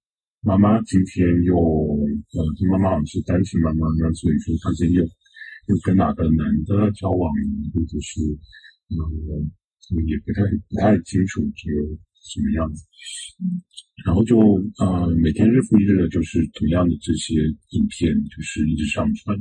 [0.42, 5.04] 妈妈今天又呃，他妈妈是单亲妈妈，那所以说他今天又
[5.66, 7.32] 又跟哪个男的交往，
[7.74, 8.20] 或者是
[8.90, 9.50] 嗯，
[10.06, 12.84] 也不太不太清楚这个什么样子。
[14.04, 14.38] 然后就
[14.78, 17.34] 呃每天日复一日的，就是同样的这些
[17.70, 19.36] 影片，就是一直上传。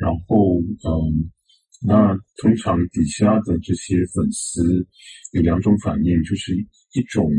[0.00, 1.30] 然后嗯，
[1.86, 4.62] 那通常底下的这些粉丝
[5.32, 6.56] 有两种反应，就是
[6.94, 7.30] 一种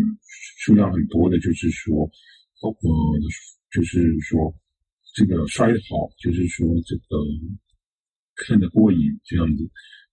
[0.59, 2.03] 数量很多的，就是说，
[2.61, 2.71] 呃，
[3.71, 4.53] 就是说
[5.15, 7.17] 这个摔得好，就是说这个
[8.35, 9.63] 看得过瘾这样子。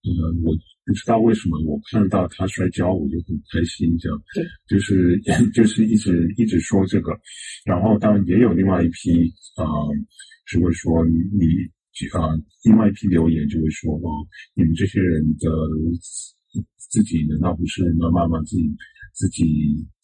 [0.05, 0.55] 呃，我
[0.87, 5.21] 不知道为什么我看到他摔跤我就很开心，这样，对，就是
[5.53, 7.13] 就是一直一直说这个，
[7.65, 9.95] 然后当然也有另外一批啊、呃，
[10.51, 11.45] 就会说你
[12.09, 15.49] 啊、另外一批留言就会说哦，你们这些人的
[16.77, 18.43] 自己难道不是妈妈吗？
[18.45, 18.71] 自己
[19.13, 19.45] 自己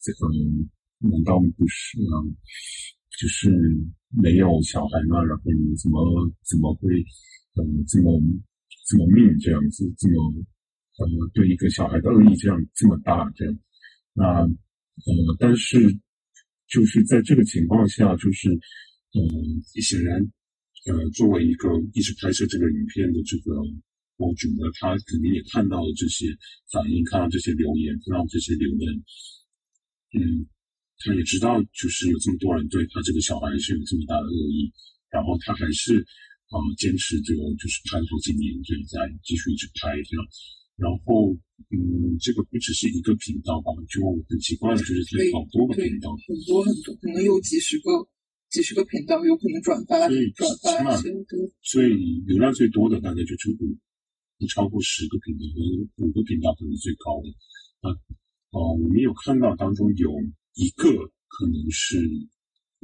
[0.00, 0.28] 这个
[0.98, 2.14] 难道不是啊？
[3.20, 3.50] 就是
[4.10, 5.22] 没有小孩吗？
[5.22, 6.90] 然后你怎么怎么会
[7.56, 8.20] 嗯、这么
[8.88, 10.44] 这么命这样子，这么
[10.98, 13.58] 呃对一个小孩的恶意这样这么大这样？
[14.12, 15.78] 那呃，但是
[16.66, 20.20] 就是在这个情况下，就是嗯、呃，显然
[20.84, 23.56] 呃，作为一个一直拍摄这个影片的这个
[24.16, 26.26] 博主呢，他肯定也看到了这些
[26.70, 28.92] 反应，看到这些留言，看到这些留言，
[30.12, 30.46] 嗯，
[30.98, 34.70] 他也知道就是有这么多人对他这个小孩是有这么大的恶意，
[35.10, 35.98] 然后他还是
[36.52, 40.26] 啊坚持这个就是拍了好几年，就在继续一直拍这样。
[40.76, 41.30] 然后，
[41.70, 47.90] 嗯，这个不只是一个频道吧，就很奇怪的就是，有好多个频道，很多很多，可能有几十个、
[48.54, 50.14] 几十个频道，有可能转发、转
[50.86, 51.10] 发最
[51.60, 51.88] 最
[52.22, 53.74] 流量最多的大概就是五，
[54.38, 55.42] 不超过十个频道，
[55.98, 57.26] 和五个频道可能是最高的。
[57.82, 57.90] 啊，
[58.54, 60.08] 哦，我们有看到当中有
[60.54, 60.86] 一个
[61.26, 61.98] 可能是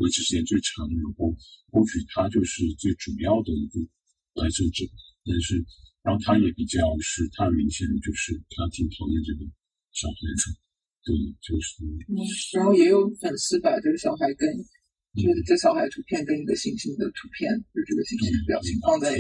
[0.03, 1.31] 维持时间最长，然后
[1.71, 3.79] 或许他就是最主要的一个
[4.35, 4.83] 拍摄者，
[5.25, 5.65] 但是。
[6.03, 9.45] 然后他也比较是，他明显的就是他挺讨厌这个
[9.93, 10.49] 小孩子，
[11.05, 11.13] 对，
[11.45, 11.85] 就是。
[11.85, 12.17] 嗯，
[12.57, 14.49] 然后也有粉丝把这个小孩跟，
[15.17, 19.19] 就是这小孩图片跟一个星星的图片，就这个星星的表情放在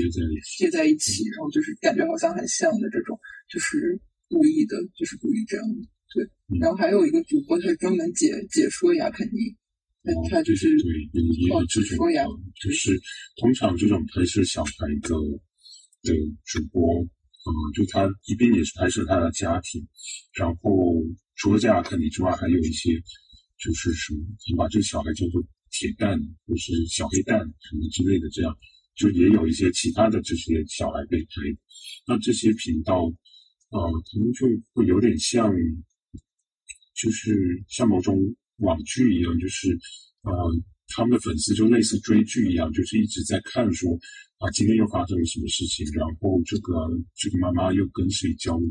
[0.59, 3.19] 贴在一起，然后就是感觉好像很像的这种，
[3.49, 5.81] 就是故意的，就是故意这样的，
[6.15, 6.59] 对。
[6.61, 9.55] 然后还有一个主播，他专门解解说雅肯尼，
[10.29, 12.07] 他就是对，有这种
[12.61, 12.99] 就是
[13.37, 14.73] 通常这种拍摄小孩
[15.03, 15.15] 的。
[16.03, 16.15] 的
[16.47, 19.87] 主播，嗯，就他一边也是拍摄他的家庭，
[20.33, 20.97] 然后
[21.35, 22.91] 除了这样肯尼之外，还有一些
[23.59, 28.57] 就是什么，你把这个小孩叫做铁蛋或是小黑蛋什么之类的，这样
[28.95, 31.29] 就也有一些其他的这些小孩被拍。
[32.07, 33.05] 那这些频道，
[33.71, 35.53] 呃，可能就会有点像，
[36.95, 38.19] 就是像某种
[38.59, 39.79] 网剧一样，就是
[40.23, 40.33] 呃，
[40.89, 43.99] 他们的粉丝就类似追剧一样，就是一直在看说。
[44.41, 45.85] 啊，今天又发生了什么事情？
[45.93, 46.73] 然后这个
[47.15, 48.71] 这个妈妈又跟谁交流？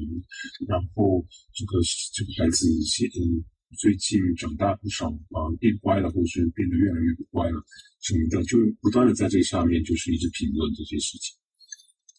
[0.67, 1.23] 然后
[1.53, 1.77] 这个
[2.11, 3.45] 这个孩子现嗯
[3.77, 7.61] 最近长大不少啊，变乖了，或是变得越来越不乖了
[8.01, 11.37] 什么的，就不断的在这下面就是一直评论这些事情。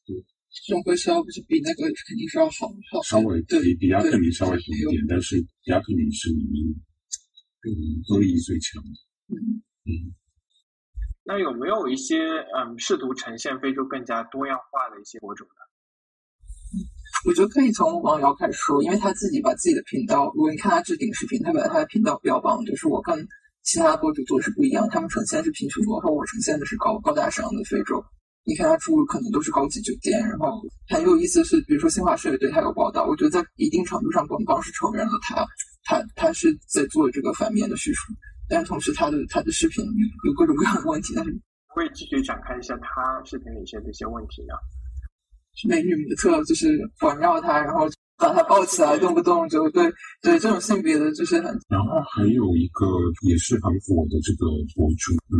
[0.06, 0.14] 对，
[0.50, 6.64] 生活稍微是比那个肯定是要好好稍微比比亚克尼稍微好一点，但是亚克尼是里面
[7.66, 7.68] 嗯
[8.08, 8.90] 恶意最强的。
[9.34, 10.14] 嗯嗯。
[11.24, 12.16] 那有没有一些
[12.56, 15.60] 嗯试图呈现非洲更加多样化的一些博主呢？
[17.26, 23.26] 我觉得可以从王瑶开始说，因为他自己把自己的频道，如果你看他置顶视频，他把他的频道标榜就是我跟
[23.62, 28.02] 其他博主做的是不一样，他们呈现是贫穷落后，我呈现的是高高大上的非洲。
[28.44, 35.46] 你看他住的可能都是高级酒店，然后很有意思是，比如说新华社也对他有报道，我觉得在一定程度上，官方是承认了他
[35.84, 38.12] 他他是在做这个反面的叙述。
[38.48, 39.84] 但同时，他的他的视频
[40.24, 41.30] 有各种各样的问题，但是
[41.68, 44.54] 会继续展开一下他视频里一些这些问题呢？
[45.68, 49.84] 美女模特就是环绕他，然后把他抱起来，动不动就对
[50.22, 51.46] 对这种性别的就是很。
[51.68, 52.86] 然后还有一个
[53.28, 55.38] 也是很火的这个博主，嗯，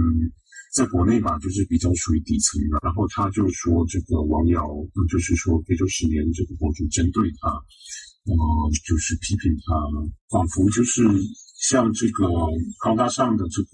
[0.75, 2.79] 在国内吧，就是比较属于底层的。
[2.83, 4.67] 然后他就说这个王瑶，
[5.11, 8.35] 就是说非洲十年这个博主针对他，呃，
[8.87, 9.75] 就是批评他，
[10.31, 11.03] 仿佛就是。
[11.61, 12.25] 像这个
[12.83, 13.69] 高大上的这个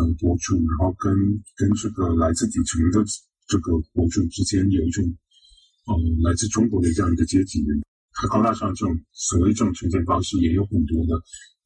[0.00, 1.12] 呃博主，然后跟
[1.58, 3.04] 跟这个来自底层的
[3.46, 5.04] 这个博主之间有一种
[5.86, 7.64] 呃来自中国的这样一个阶级，
[8.12, 11.14] 他高大上这种所谓这种呈现方式，也有很多的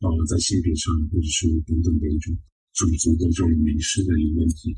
[0.00, 2.36] 呃在性别上或者是等等的一种
[2.74, 4.74] 种族的这种迷失的一个问题，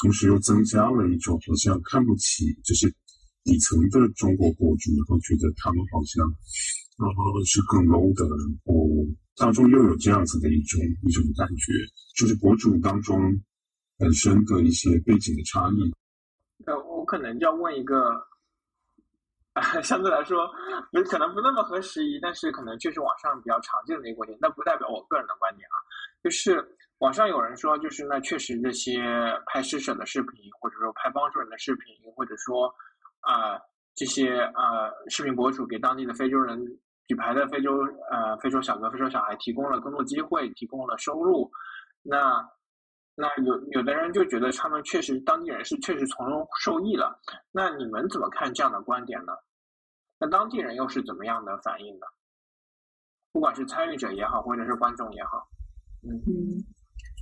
[0.00, 2.88] 同时又增加了一种好像看不起这些
[3.44, 6.24] 底层的中国博主，然后觉得他们好像
[6.98, 9.06] 呃是更 low 的，然后。
[9.40, 11.72] 当中又有这样子的一种一种感觉，
[12.16, 13.16] 就是博主当中
[13.96, 15.94] 本身的一些背景的差异。
[16.98, 18.12] 我可能要问一个，
[19.82, 20.50] 相对来说
[20.92, 25.76] 不可能不那么合时宜，但是可能确实网上比较常见的一个观点，那不代表我个人的观点啊。
[26.22, 26.62] 就是
[26.98, 29.00] 网上有人说，就是那确实这些
[29.46, 32.66] 拍施舍的视频，或者说拍帮助人的视频，或者说
[33.20, 33.58] 啊
[33.94, 36.60] 这些呃视频博主给当地的非洲人。
[37.08, 37.72] 举牌的非洲
[38.10, 41.50] 呃非洲小哥非洲小孩提供了工作机会，提供了收入，
[42.02, 42.46] 那
[43.20, 47.18] 那有有的人就觉得他们确实当地人是确实从中受益了，
[47.50, 49.32] 那你们怎么看这样的观点呢？
[50.20, 52.06] 那当地人又是怎么样的反应呢？
[53.32, 55.48] 不管是参与者也好，或者是观众也好，
[56.06, 56.62] 嗯，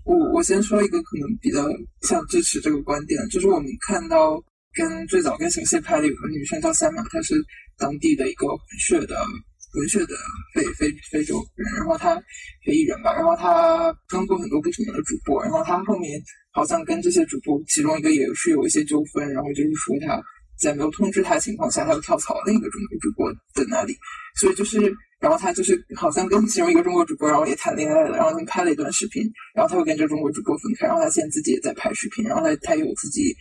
[0.05, 1.63] 我我先说一个可能比较
[2.03, 4.39] 像支持这个观点，就是我们看到
[4.75, 7.35] 跟最早跟小谢拍的有个女生叫三马，她是
[7.79, 9.17] 当地的一个混血的。
[9.77, 10.15] 文学的
[10.55, 12.17] 非非非洲人，然后他
[12.65, 16.19] 非裔人吧，然后他跟过很多不同的主播，然后他后面
[16.53, 20.23] 好像跟这些主播其中一个也是有一些纠纷，然后就是说他
[20.59, 23.95] 在没有通知他情况下，他又跳槽另一个中国主播在那里，
[24.41, 24.81] 所以就是
[25.21, 29.23] 然后他就是好像跟其中一个中国主播，然后也谈恋爱了，然后他们拍了一段视频，
[29.55, 33.35] 然后他会跟这中国主播分开，然后他现在自己也在拍视频，然后他他有自己。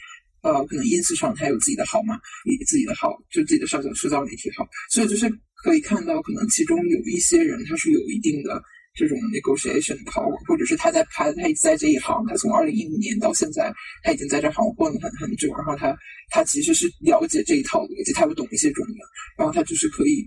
[0.45, 5.27] 呃，可能 ins 上他有自己的号嘛，以自己的号，就自己的社交社交媒体号，所以就是
[5.65, 8.61] 可以看到，可能其中有一些人他是有一定的
[8.93, 15.97] 这种 negotiation power，或者是他在拍，他在这一行，他从二零一五年到现在，他已经在这行混了很很久，然后他
[16.29, 18.95] 他其实是了解这一套逻辑，他又懂一些中文，
[19.39, 20.23] 然后他就是可以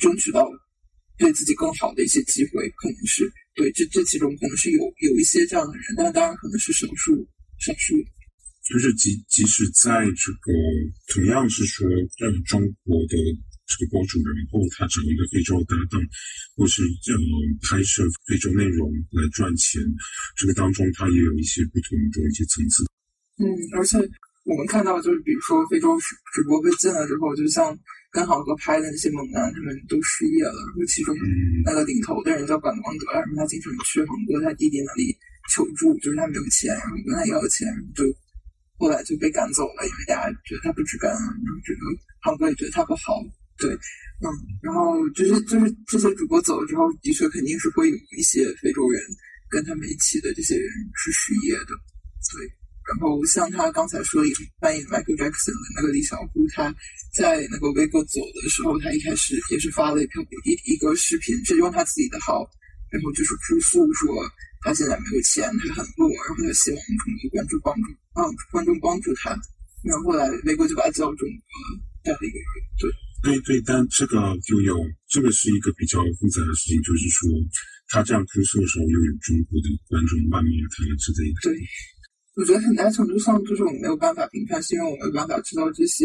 [0.00, 0.50] 争取到
[1.16, 7.14] 对自己更好的一些机会，可能是对这这其中可能是有有一些这样的人，但当然可能是少数
[7.60, 7.94] 少数。
[8.68, 10.52] 就是即即使在这个
[11.14, 13.14] 同样是说，呃，中国的
[13.72, 15.96] 这个博主，然后他找一个非洲搭档，
[16.52, 17.12] 或是呃
[17.64, 19.80] 拍摄非洲内容来赚钱，
[20.36, 22.84] 这个当中他也有一些不同的一些层次。
[23.40, 23.96] 嗯，而且
[24.44, 27.72] 我们看到，就是比如说非洲直直播被禁了之后，就像
[28.12, 30.52] 跟航哥拍的那些猛男，他们都失业了。
[30.52, 31.16] 然后其中
[31.64, 35.16] 那个领头的人叫管光德，然后他经常去航哥他弟弟那里
[35.48, 37.66] 求助，就是他没有钱，然后跟他要钱，
[37.96, 38.04] 就。
[38.78, 41.80] 后来就被赶走了，因为大家觉得他不值干，然后这个
[42.20, 43.22] 航哥也觉得他不好，
[43.62, 43.70] 对，
[44.26, 44.26] 嗯，
[44.60, 49.00] 然后就是就是这些主播走了之后，的确肯定是会有一些非洲人
[49.48, 50.66] 跟他们一起的这些人
[50.98, 51.70] 是失业的，
[52.34, 52.42] 对，
[52.90, 54.20] 然后像他刚才说
[54.58, 56.74] 扮演 Michael Jackson 的那个李小璐，他
[57.14, 62.42] 在那个威哥走的时候，他一开始也是发了一个一一个视频，是用他自己的号，
[62.90, 64.10] 然后就是哭诉说。
[64.64, 69.34] 他现在没有钱，他很弱，然后他希望更多观众帮助，帮观众帮助他。
[69.82, 71.42] 然后后来美国就把他叫中国
[72.04, 72.46] 带了一个人，
[72.78, 72.88] 对，
[73.22, 74.76] 对对，但这个就有
[75.08, 77.30] 这个是一个比较复杂的事情，就是说
[77.88, 81.38] 他这样哭诉的时候，又有中国的观众谩骂他之类的。
[81.42, 81.54] 对，
[82.34, 86.04] 我觉得很大程度上就是我们没有办法评判，是因为我没有办法知道这些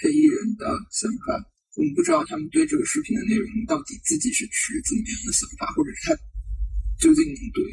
[0.00, 1.34] 黑衣人的想法，
[1.76, 6.16] 我们不知道他们对这个视频的内容到底自己是持怎么样的想法，或者是他。
[7.00, 7.64] 究竟对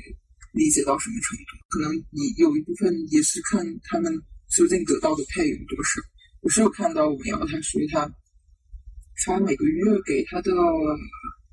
[0.53, 1.53] 理解到什么程度？
[1.69, 4.11] 可能你有一部分也是看他们
[4.49, 6.01] 究竟得到的配有多少。
[6.41, 8.09] 我是有看到我们要他说他
[9.25, 10.51] 他每个月给他的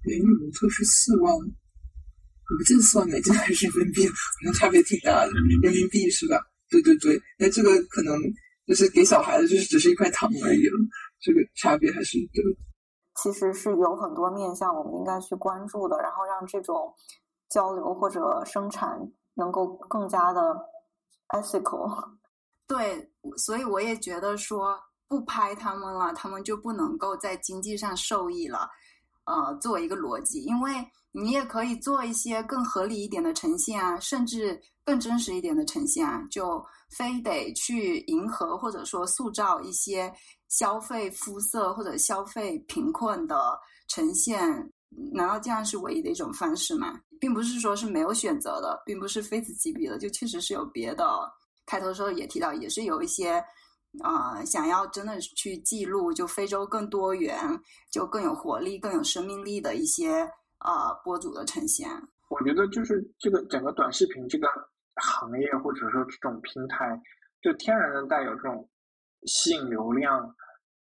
[0.05, 5.33] 美女模特是四万，我不记得四万美金还是人民币， 可能差别挺大的。
[5.63, 6.41] 人民币是吧？
[6.71, 8.19] 对对对，那这个可能
[8.67, 10.79] 就是给小孩子就是只是一块糖而已了，
[11.21, 12.43] 这个差别还是对。
[13.23, 16.95] 其实是有很多面向我们应该去关注的，然后让这种。
[17.49, 18.99] 交流或者生产
[19.35, 20.41] 能够更加的
[21.29, 21.89] ethical，
[22.67, 24.77] 对，所以我也觉得说
[25.09, 28.69] 不拍他们了，他们就不能够在经济上受益了。
[29.25, 30.73] 呃，作为一个逻辑，因为
[31.11, 40.13] 你也可以做一些更合理一点的呈现啊，甚至更真实一点的呈现啊，就非得去迎合或者说塑造一些
[40.49, 44.73] 消费肤色或者消费贫困的呈现。
[45.13, 47.01] 难道这样是唯一的一种方式吗？
[47.19, 51.05] 并不是说是没有选择的，并不是非此即彼的，就确实是有别的。
[51.67, 53.43] 开头的时候也提到，也是有一些
[54.03, 57.37] 啊，想要真的去记录，就非洲更多元、
[57.91, 60.29] 就更有活力、更有生命力的一些
[60.59, 61.89] 啊博主的呈现。
[62.29, 64.49] 我觉得就是这个整个短视频这个
[64.97, 67.01] 行业，或者说这种平台，
[67.43, 68.69] 就天然的带有这种
[69.27, 70.35] 吸引流量。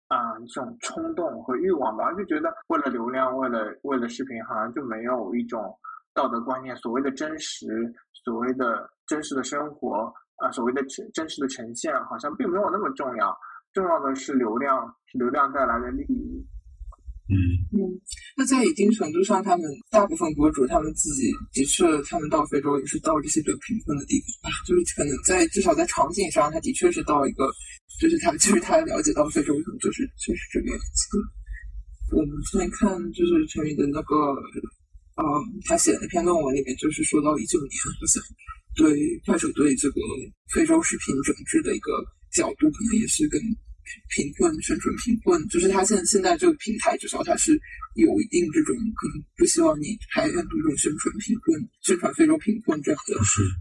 [0.09, 5.77] 啊，这种冲动和欲望吧，就觉得为了流量，为了为了视频，好像就没有一种
[6.15, 6.77] 道德观念。
[6.77, 7.67] 所谓的真实，
[8.13, 13.37] 所谓的真实的生活，啊，所谓的真真实的呈现，好像并没有那么重要。
[13.73, 16.47] 重要的是流量，是流量带来的利益。
[17.29, 17.35] 嗯
[17.75, 17.83] 嗯，
[18.37, 27.51] 那在一定程度上，他们大部分博主他们自己的确，他们到非洲也是到这些比较贫困的地方吧，就是可能在至少在场景上，他的确是到一个，
[27.99, 31.19] 就是他就是他了解到非洲就是就是这个样子。
[32.15, 34.15] 我们之前看就是陈宇的那个，
[35.17, 35.25] 呃，
[35.67, 38.23] 他写的那篇论文里面，就是说到一九年好像
[38.77, 40.01] 对快手对这个
[40.53, 41.91] 非洲视频整治的一个
[42.33, 43.41] 角度，可能也是跟。
[44.11, 47.53] 贫困宣传贫困，就是它现现在这个平台，至少它是
[47.95, 53.15] 有一定这种可能不希望你拍很多这种宣传贫困、宣传非洲贫困这样的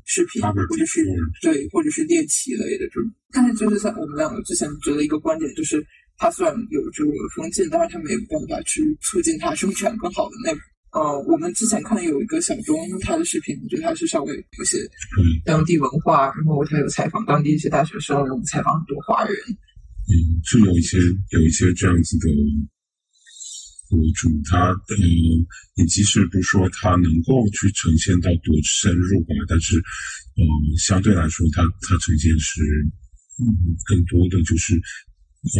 [0.04, 1.06] 视频，或者是
[1.44, 3.04] 对，或者是猎奇类的这种。
[3.32, 5.86] 但是就是像我们两个之前觉得一个观点，就是
[6.18, 10.60] 它虽然有这个封禁，但是它没有办法去促进它生产更好的内容。
[10.96, 14.78] 呃，我们之前看有一个小钟他的视频，我觉得他是稍微有些
[15.44, 19.36] 当地文化，然后他有采访当地一些大学生，然后采访很多华人。
[20.08, 20.16] 嗯，
[20.46, 20.98] 是有一些
[21.32, 22.30] 有一些这样子的
[23.90, 24.96] 博主，他呃，
[25.76, 30.44] 你即使不说他能够去呈现到多深入吧，但是呃，
[30.78, 32.62] 相对来说，他他呈现是
[33.44, 33.46] 嗯，
[33.86, 35.60] 更多的就是嗯，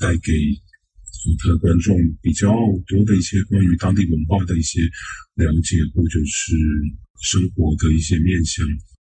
[0.00, 0.65] 带给他
[1.36, 2.52] 的观众比较
[2.86, 4.80] 多的一些关于当地文化的一些
[5.34, 6.54] 了解，或者是
[7.20, 8.66] 生活的一些面向。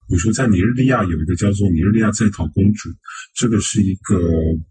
[0.07, 2.89] 比如说，在尼日利亚有一个叫做“尼日利亚在逃公主”，
[3.35, 4.17] 这个是一个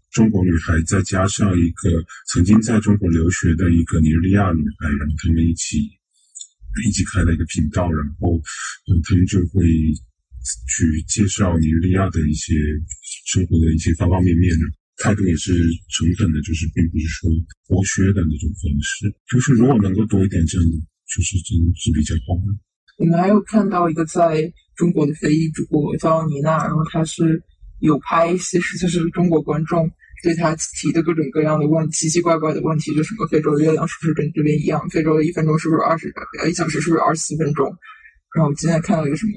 [0.09, 5.77] 中国女孩，再加上一个曾经在中国留学的一个尼日利亚女孩，然后他们一起
[6.87, 8.41] 一起开了一个频道，然后，
[9.07, 9.61] 他们就会
[10.67, 12.55] 去介绍尼日利亚的一些
[13.27, 14.65] 生活的一些方方面面的
[14.97, 15.53] 态度，也是
[15.89, 17.29] 诚恳的，就是并不是说
[17.69, 19.13] 剥削的那种方式。
[19.29, 20.75] 就是如果能够多一点这样的，
[21.05, 22.49] 就是真的是比较好的。
[22.97, 24.41] 你们还有看到一个在
[24.75, 27.41] 中国的非裔主播叫妮娜，然后她是
[27.79, 29.87] 有拍一些就是中国观众
[30.23, 34.81] 对她提的各种各样的问奇奇怪怪的问题，就什么非洲的月亮是不是跟这边一样？
[34.89, 36.11] 非洲的一分钟是不是二十
[36.49, 37.67] 一小时是不是二十四分钟？
[38.35, 39.31] 然后我今天看到一个什么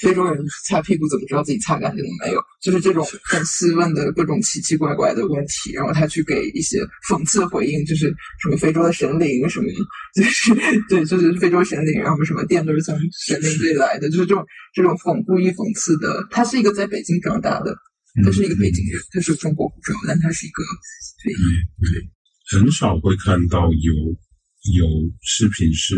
[0.00, 2.40] 非洲人擦屁股怎么知道自己擦干净了没有？
[2.60, 6.78] 就是这种很斯文的各种奇奇怪怪的问题，然后他去给一些
[7.08, 9.66] 讽刺的回应，就是什么非洲的神灵什么，
[10.14, 10.54] 就是
[10.88, 14.44] 对，就是非洲神灵，然后什么电都是从神灵这里来的，就是这种
[14.74, 16.26] 这种讽故意讽刺的。
[16.30, 17.74] 他是一个在北京长大的，
[18.24, 20.62] 他是一个北京人，他是中国护照，但他是一个
[21.24, 21.36] 非裔。
[21.80, 23.92] 对，很少会看到有
[24.74, 24.86] 有
[25.22, 25.96] 视频是。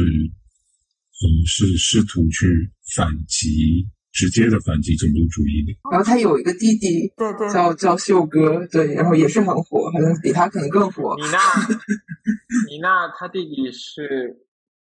[1.20, 2.46] 嗯，是试图去
[2.94, 5.74] 反击，直接的反击种族主义的。
[5.90, 11.16] 然后他有一个弟弟，对对，叫叫秀哥，对，然后也是很火，好像比他可能更火。
[11.18, 11.38] 米娜，
[12.68, 14.36] 米娜，他弟弟是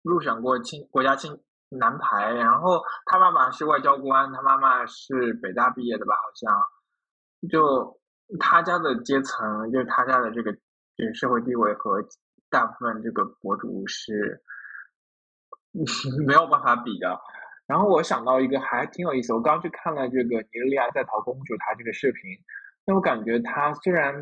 [0.03, 6.15] 入选过青国家青男排，然后他爸爸是外交官，他妈妈是北大毕业的吧？
[6.15, 7.99] 好像，就
[8.39, 10.53] 他家的阶层，就是他家的这个
[10.95, 12.01] 这个社会地位和
[12.49, 14.41] 大部分这个博主是。
[16.27, 17.19] 没有办法比的。
[17.67, 22.21] 然后我想到一个还挺有意思，我刚去看了这个尼日利亚在逃公主她这个视频，
[22.85, 24.13] 那我感觉她虽然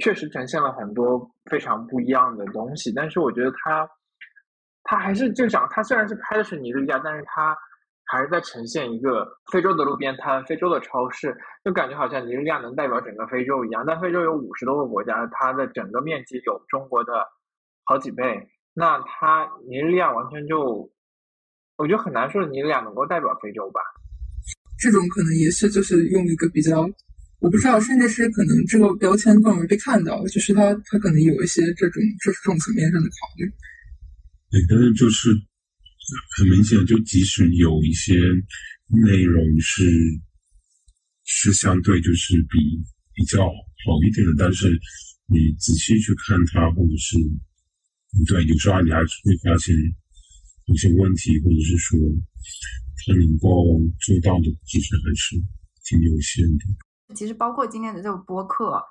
[0.00, 3.86] 确实呈现了很多非常不一样的东西，但是我觉得她
[4.84, 7.54] 她还是就想，她虽然是拍的是尼日利亚，但是她
[8.06, 13.84] 还是在呈现一个非洲的路边摊、非洲的超市，就感觉好像尼日利亚能代表整个非洲一样。
[13.86, 17.26] 但非洲有五十多个国家，它的整个面积有中国的
[17.84, 18.48] 好几倍。
[18.80, 20.88] 那他尼日利亚完全就，
[21.76, 23.80] 我觉得很难说尼日利亚能够代表非洲吧。
[24.80, 26.88] 这种可能也是就是用一个比较，
[27.40, 33.44] 我不知道，甚至是可能这个标签更容易被看到，就是他他可能有一些这种这种层面上的考虑。
[34.50, 35.28] 对，但是就是
[36.38, 38.14] 很明显，就即使有一些
[39.04, 39.84] 内容是
[41.24, 42.56] 是相对就是比
[43.12, 44.70] 比较好一点的，但是
[45.26, 47.18] 你仔细去看它，或者是。
[48.26, 49.74] 对，有时候你还是会发现
[50.66, 51.98] 一些问题，或者是说
[52.98, 53.48] 他能够
[54.00, 55.36] 做到的，其实还是
[55.84, 57.14] 挺有限的。
[57.14, 58.82] 其实包括今天的这个播客，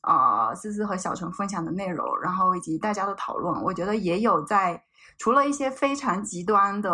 [0.00, 4.80] 啊，思思和小陈分享的内容，然后以及大家的讨论，我觉得也有在
[5.18, 6.90] 除了一些非常极端的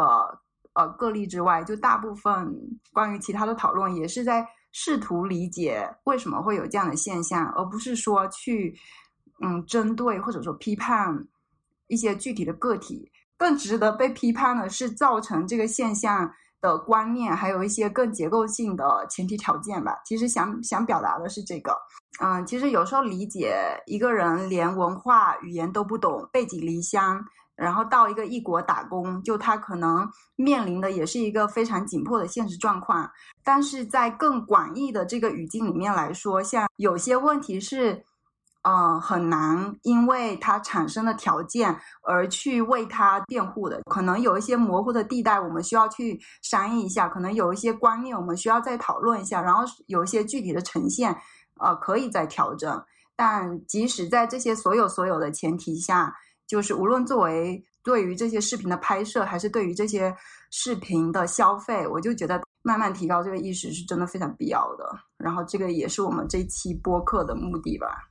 [0.72, 2.50] 呃个例之外，就大部分
[2.92, 8.74] 关于其他的讨论，也是在试图理解为什么会有这样的现象，而不是说去
[9.42, 11.28] 嗯针对或者说批判。
[11.88, 20.00] 一些具体的个体更值得被批判的是造成这个现象的观念，还有一些更结构性的前提条件吧。
[20.06, 21.76] 其实想想表达的是这个，
[22.20, 23.56] 嗯，其实有时候理解
[23.86, 27.22] 一个人连文化语言都不懂，背井离乡，
[27.54, 33.10] 然后到一个异国打工，就他可能面临的也是一个非常紧迫的现实状况。
[33.42, 38.04] 但是在更广义的这个语境里面来说，像有些问题是。
[38.66, 49.42] 嗯，很难，因为它产生的条件而去为它辩护的，可能有一些模糊的地带，我们需要去商议一下；可能有一些观念，我们需要再讨论一下。
[49.42, 51.14] 然后有一些具体的呈现，
[51.60, 52.82] 呃，可以再调整。
[53.14, 60.16] 但即使在这些所有所有的前提下，就是无论作为对于这些视频的拍摄，还是对于这些
[60.50, 64.90] 视频的消费，我就觉得慢慢提高这个意识是真的非常必要的。
[65.18, 68.08] 然后这个也是我们这期播客的目的吧。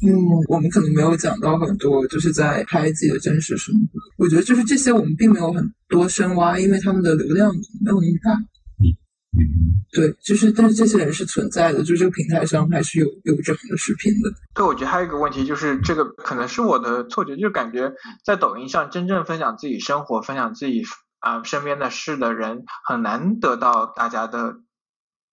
[0.00, 0.14] 嗯，
[0.48, 4.00] 我们可能没有讲到很多，就是在拍自己的真实生活。
[4.16, 7.52] 我觉得就是这些，我们并没有很多深挖，因为他们的流量
[7.84, 8.32] 没有那么大。
[8.32, 8.86] 嗯
[9.36, 14.30] 嗯，对，就是但是这些人是存在的，就是这个平台上还是有有这样的视频的。
[14.54, 17.92] 对，我觉得还有一个问题就是，这个可能是我的错觉，就是感觉
[18.24, 20.82] 在抖音上真正分享自己生活、分享自己
[21.18, 24.56] 啊身边的事的人，很难得到大家的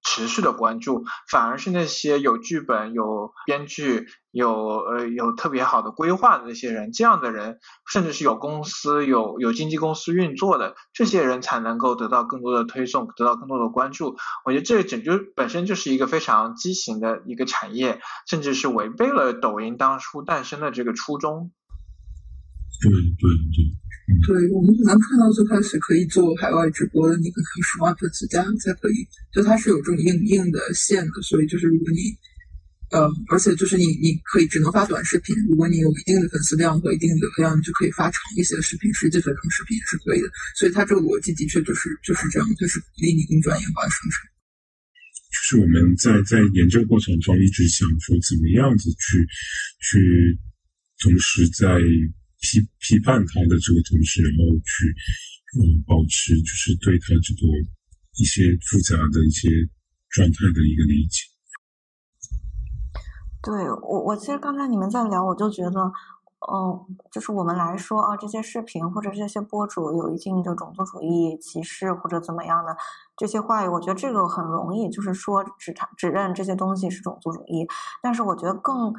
[0.03, 7.57] 持续的关注，反而是那些有剧本、有编剧、有呃有特别好的规划的那些人，这样的人，
[7.89, 14.17] 甚至是有公司、有有经纪公司运作的这些人，才能够得到更多的推送，得到更多的关注。
[14.43, 21.51] 我觉得这整就本身就是一个非常畸形的一个产业，甚至是违背了抖音当初诞生的这个初衷。
[22.81, 23.79] 对对对。
[24.27, 32.13] 对我们可能看到最开始可以做海外直播的那个十万粉丝加才可以，就它是有这种硬硬的线的，所以就是如果你，
[32.95, 40.31] 呃，而且就是你你可以只能发短视频，如果你有一定的粉丝量和一定的流量，你就可以发长一些的视频，十几分钟视频也是可以的。
[40.55, 44.23] 所以它这个逻辑的确就是就是这样，它是鼓励你更专业化的生产。
[45.27, 49.27] 就是我们在在研究过程中一直想说，怎么样子去
[49.83, 50.39] 去
[51.03, 51.75] 同时在。
[52.41, 54.85] 批批判他的这个同时，然后去
[55.57, 57.41] 嗯保持就是对他这个
[58.21, 59.49] 一些复杂的一些
[60.11, 61.25] 状态的一个理解。
[63.45, 65.91] 对我，我其实刚才你们在聊，我就觉得，
[66.51, 72.75] 嗯，就是我们来说啊，这些视频或者这些博主有一定的种族主义歧视或者怎么样的
[73.15, 77.67] 这些话语，我觉得这个很容易，就是说指他指认这些东西是种族主义，
[78.01, 78.91] 但是我觉得更。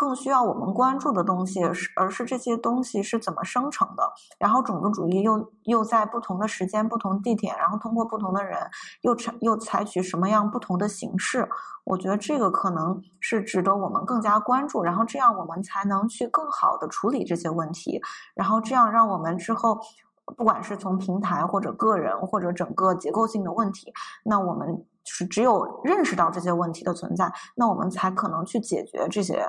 [0.00, 8.58] 更需要我们关注的东西是，而是这些东西是怎么生成的，然后种族主义又又在不同的时间、不同地点，然后通过不同的人，
[9.02, 11.46] 又采又采取什么样不同的形式？
[11.84, 18.00] 我觉得这个可能是值得我们更加关注，然后这样我们才能去更好的处理这些问题，
[18.34, 19.78] 然后这样让我们之后，
[20.24, 23.92] 不管是从平台或者个人或者整个结构性的问题，
[24.24, 24.74] 那我们
[25.04, 29.44] 就是只有认识到这些问题的存在，那我们才可能去解决这些。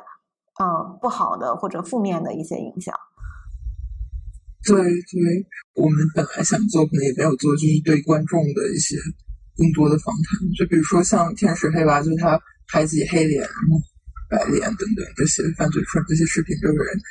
[0.62, 2.94] 嗯，不好的或者负面的一些影响。
[4.64, 5.44] 对对，
[5.74, 8.96] 我们本来想做，可能也没有做，就是对观众的一些
[9.58, 10.48] 更多的访谈。
[10.56, 13.44] 就比如说像天使黑娃，就是他拍自己黑脸、
[14.30, 17.02] 白脸等等这些犯罪串这些视频这个人，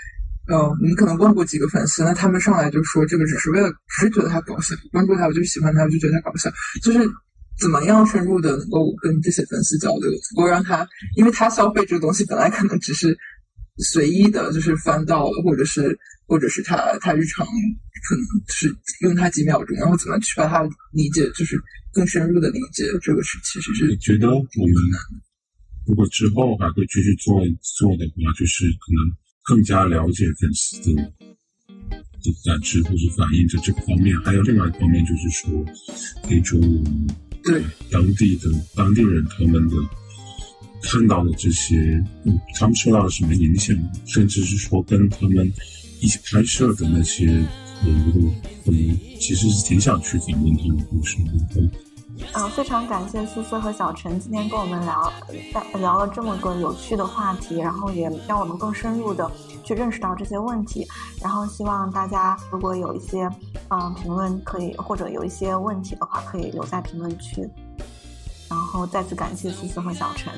[0.47, 6.49] 呃，我们可能问过几个粉丝，那他们上来就说，这个只是为了，只是觉得他搞笑，关注他，我就喜欢他，我就觉得他搞笑，
[6.85, 7.01] 就是。
[7.61, 13.15] 怎么样深入的能够跟这些粉丝交流，能够让他，因为他消费这个东西本来可能只是
[13.83, 20.63] 随意的，就是翻到了，或者是或者是他他日常可能是用他几秒钟，然后怎么去把它
[20.93, 21.61] 理解，就是
[21.93, 24.75] 更深入的理解这个是其实是觉得我们
[25.87, 27.41] 如果之后还会继续做
[27.79, 29.13] 做的话，就是可能
[29.43, 35.65] 更加了解粉丝的的感知或者反应在这个方面，还有另外一方面就是说
[36.29, 36.61] 那种。
[37.43, 39.77] 对当地的当地人，他们的
[40.83, 41.77] 看到的这些，
[42.25, 43.77] 嗯，他们受到了什么影响，
[44.07, 45.53] 甚至是说跟他们
[46.01, 47.47] 一起拍摄的那些人
[48.17, 48.33] 物，
[48.65, 51.63] 我们其实是挺想去访问他们故事的。
[52.33, 55.13] 啊，非常感谢思思和小陈今天跟我们聊，
[55.79, 59.31] 聊了这么个有趣的话题，然后也让我们更深入的
[59.65, 60.87] 去认识到这些问题。
[61.23, 63.29] 然后希望大家如果有一些
[63.71, 67.49] 嗯评论可以，或者有一些问题的话，可以留在评论区。
[68.51, 70.33] 然后再次感谢思思和小陈，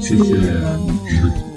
[0.00, 1.49] 谢谢。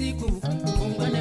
[0.00, 0.26] siku.
[0.78, 1.20] Tuungane